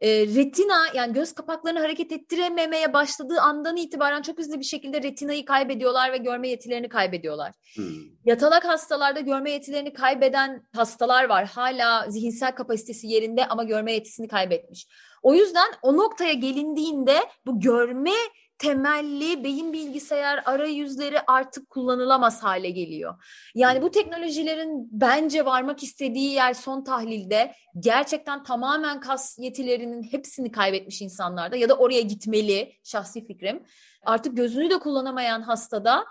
e, 0.02 0.28
retina 0.28 0.84
yani 0.94 1.14
göz 1.14 1.34
kapaklarını 1.34 1.80
hareket 1.80 2.12
ettirememeye 2.12 2.94
başladığı 2.94 3.42
andan 3.42 3.78
itibaren 3.78 4.22
çok 4.22 4.40
hızlı 4.40 4.60
bir 4.60 4.66
şekilde 4.66 5.04
retinayı 5.04 5.46
kaybediyorlar 5.46 6.12
ve 6.12 6.18
görme 6.18 6.50
yetilerini 6.50 6.90
kaybediyorlar. 6.90 7.54
Hmm. 7.76 7.86
Yatalak 8.26 8.66
hastalarda 8.66 9.20
görme 9.20 9.52
yetilerini 9.52 9.94
kaybeden 9.94 10.68
hastalar 10.76 11.30
var. 11.30 11.46
Hala 11.46 12.10
zihinsel 12.10 12.52
kapasitesi 12.52 13.08
yerinde 13.08 13.48
ama 13.48 13.64
görme 13.64 13.94
yetisini 13.94 14.28
kaybetmiş. 14.28 14.88
O 15.22 15.34
yüzden 15.34 15.72
o 15.82 15.98
noktaya 15.98 16.34
gelindiğinde 16.34 17.18
bu 17.46 17.60
görme 17.60 18.14
temelli 18.62 19.44
beyin 19.44 19.74
bilgisayar 19.74 20.44
arayüzleri 20.46 21.18
artık 21.28 21.70
kullanılamaz 21.70 22.44
hale 22.44 22.70
geliyor. 22.70 23.24
Yani 23.56 23.82
bu 23.82 23.92
teknolojilerin 23.92 24.90
bence 24.92 25.46
varmak 25.46 25.84
istediği 25.84 26.32
yer 26.32 26.54
son 26.54 26.84
tahlilde 26.84 27.54
gerçekten 27.80 28.44
tamamen 28.44 29.00
kas 29.00 29.40
yetilerinin 29.40 30.04
hepsini 30.04 30.52
kaybetmiş 30.52 31.02
insanlarda 31.02 31.56
ya 31.56 31.70
da 31.70 31.78
oraya 31.78 32.02
gitmeli 32.02 32.74
şahsi 32.84 33.26
fikrim. 33.28 33.64
Artık 34.06 34.38
gözünü 34.38 34.70
de 34.70 34.80
kullanamayan 34.80 35.42
hastada 35.42 36.06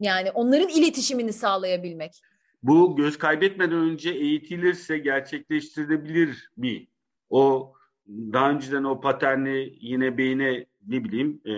yani 0.00 0.30
onların 0.30 0.68
iletişimini 0.68 1.32
sağlayabilmek. 1.32 2.12
Bu 2.62 2.96
göz 2.96 3.18
kaybetmeden 3.18 3.78
önce 3.78 4.10
eğitilirse 4.10 4.98
gerçekleştirilebilir 4.98 6.50
mi? 6.56 6.86
O 7.30 7.72
daha 8.08 8.50
önceden 8.50 8.84
o 8.84 9.00
paterni 9.00 9.72
yine 9.80 10.18
beyine 10.18 10.66
ne 10.88 11.04
bileyim 11.04 11.40
e, 11.44 11.52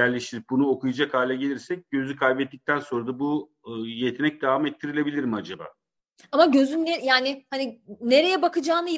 yerleştirip 0.00 0.50
bunu 0.50 0.68
okuyacak 0.68 1.14
hale 1.14 1.36
gelirsek 1.36 1.90
gözü 1.90 2.16
kaybettikten 2.16 2.78
sonra 2.78 3.06
da 3.06 3.18
bu 3.18 3.52
e, 3.66 3.70
yetenek 3.86 4.42
devam 4.42 4.66
ettirilebilir 4.66 5.24
mi 5.24 5.36
acaba? 5.36 5.64
Ama 6.32 6.44
gözün 6.44 6.84
ne, 6.84 7.04
yani 7.04 7.46
hani 7.50 7.82
nereye 8.00 8.42
bakacağını 8.42 8.88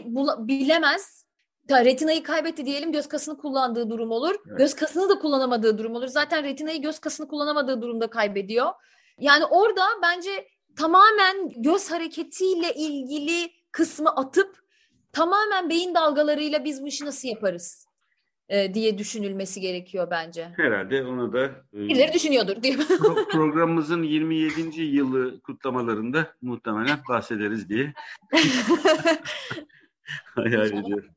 bilemez. 0.49 1.25
Retinayı 1.71 2.23
kaybetti 2.23 2.67
diyelim 2.67 2.93
göz 2.93 3.09
kasını 3.09 3.37
kullandığı 3.37 3.91
durum 3.91 4.11
olur. 4.11 4.35
Evet. 4.49 4.59
Göz 4.59 4.75
kasını 4.75 5.09
da 5.09 5.19
kullanamadığı 5.19 5.79
durum 5.79 5.95
olur. 5.95 6.07
Zaten 6.07 6.45
retinayı 6.45 6.83
göz 6.83 6.99
kasını 6.99 7.29
kullanamadığı 7.29 7.83
durumda 7.83 8.11
kaybediyor. 8.11 8.73
Yani 9.19 9.45
orada 9.45 9.83
bence 10.03 10.49
tamamen 10.77 11.51
göz 11.57 11.91
hareketiyle 11.91 12.75
ilgili 12.75 13.51
kısmı 13.73 14.11
atıp 14.11 14.59
tamamen 15.13 15.71
beyin 15.71 15.95
dalgalarıyla 15.95 16.65
biz 16.65 16.83
bu 16.83 16.87
işi 16.87 17.05
nasıl 17.05 17.29
yaparız? 17.29 17.87
E, 18.49 18.75
diye 18.75 18.99
düşünülmesi 18.99 19.61
gerekiyor 19.61 20.09
bence. 20.11 20.49
Herhalde 20.57 21.05
onu 21.05 21.33
da 21.33 21.45
e, 21.47 21.53
birileri 21.73 22.13
düşünüyordur 22.13 22.63
diye. 22.63 22.75
pro- 22.77 23.29
programımızın 23.29 24.03
27. 24.03 24.83
yılı 24.83 25.41
kutlamalarında 25.41 26.35
muhtemelen 26.43 26.99
bahsederiz 27.09 27.69
diye 27.69 27.93
hayal 30.25 30.67
ediyorum. 30.67 31.11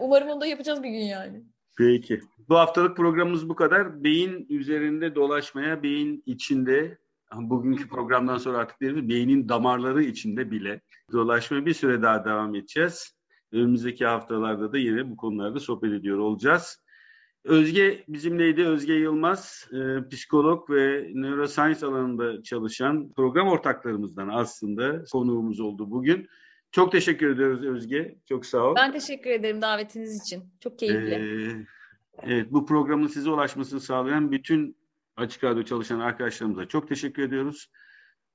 Umarım 0.00 0.28
onu 0.28 0.40
da 0.40 0.46
yapacağız 0.46 0.82
bir 0.82 0.90
gün 0.90 0.98
yani. 0.98 1.42
Peki. 1.78 2.20
Bu 2.48 2.58
haftalık 2.58 2.96
programımız 2.96 3.48
bu 3.48 3.54
kadar. 3.54 4.04
Beyin 4.04 4.46
üzerinde 4.48 5.14
dolaşmaya, 5.14 5.82
beyin 5.82 6.22
içinde, 6.26 6.98
bugünkü 7.34 7.88
programdan 7.88 8.38
sonra 8.38 8.58
artık 8.58 8.80
değil 8.80 8.92
mi, 8.92 9.08
beynin 9.08 9.48
damarları 9.48 10.02
içinde 10.02 10.50
bile 10.50 10.80
dolaşmaya 11.12 11.66
bir 11.66 11.74
süre 11.74 12.02
daha 12.02 12.24
devam 12.24 12.54
edeceğiz. 12.54 13.14
Önümüzdeki 13.52 14.06
haftalarda 14.06 14.72
da 14.72 14.78
yine 14.78 15.10
bu 15.10 15.16
konularda 15.16 15.60
sohbet 15.60 15.92
ediyor 15.92 16.18
olacağız. 16.18 16.80
Özge 17.44 18.04
bizimleydi. 18.08 18.66
Özge 18.66 18.92
Yılmaz, 18.92 19.68
e, 19.72 20.08
psikolog 20.08 20.70
ve 20.70 21.10
neuroscience 21.14 21.86
alanında 21.86 22.42
çalışan 22.42 23.12
program 23.12 23.48
ortaklarımızdan 23.48 24.28
aslında 24.28 25.04
konuğumuz 25.12 25.60
oldu 25.60 25.90
bugün. 25.90 26.28
Çok 26.72 26.92
teşekkür 26.92 27.30
ediyoruz 27.30 27.64
Özge. 27.64 28.18
Çok 28.28 28.46
sağ 28.46 28.58
ol. 28.58 28.74
Ben 28.76 28.92
teşekkür 28.92 29.30
ederim 29.30 29.62
davetiniz 29.62 30.20
için. 30.22 30.44
Çok 30.60 30.78
keyifli. 30.78 31.14
Ee, 31.14 31.66
evet, 32.22 32.52
bu 32.52 32.66
programın 32.66 33.06
size 33.06 33.30
ulaşmasını 33.30 33.80
sağlayan 33.80 34.32
bütün 34.32 34.76
Açık 35.16 35.44
Radyo 35.44 35.62
çalışan 35.62 36.00
arkadaşlarımıza 36.00 36.68
çok 36.68 36.88
teşekkür 36.88 37.22
ediyoruz. 37.22 37.70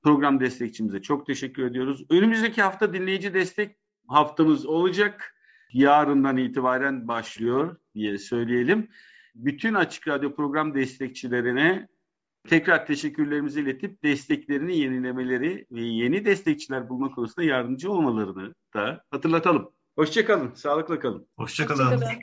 Program 0.02 0.40
destekçimize 0.40 1.02
çok 1.02 1.26
teşekkür 1.26 1.66
ediyoruz. 1.66 2.04
Önümüzdeki 2.10 2.62
hafta 2.62 2.92
dinleyici 2.92 3.34
destek 3.34 3.76
haftamız 4.08 4.66
olacak. 4.66 5.32
Yarından 5.72 6.36
itibaren 6.36 7.08
başlıyor 7.08 7.76
diye 7.94 8.18
söyleyelim. 8.18 8.88
Bütün 9.34 9.74
Açık 9.74 10.08
Radyo 10.08 10.34
program 10.34 10.74
destekçilerine 10.74 11.88
tekrar 12.48 12.86
teşekkürlerimizi 12.86 13.60
iletip 13.60 14.02
desteklerini 14.02 14.78
yenilemeleri 14.78 15.66
ve 15.70 15.80
yeni 15.80 16.24
destekçiler 16.24 16.88
bulma 16.88 17.10
konusunda 17.10 17.46
yardımcı 17.46 17.92
olmalarını 17.92 18.54
da 18.74 19.04
hatırlatalım. 19.10 19.72
Hoşçakalın, 19.96 20.54
sağlıkla 20.54 20.98
kalın. 20.98 21.28
Hoşçakalın. 21.36 21.84
Hoşçakalın. 21.84 22.22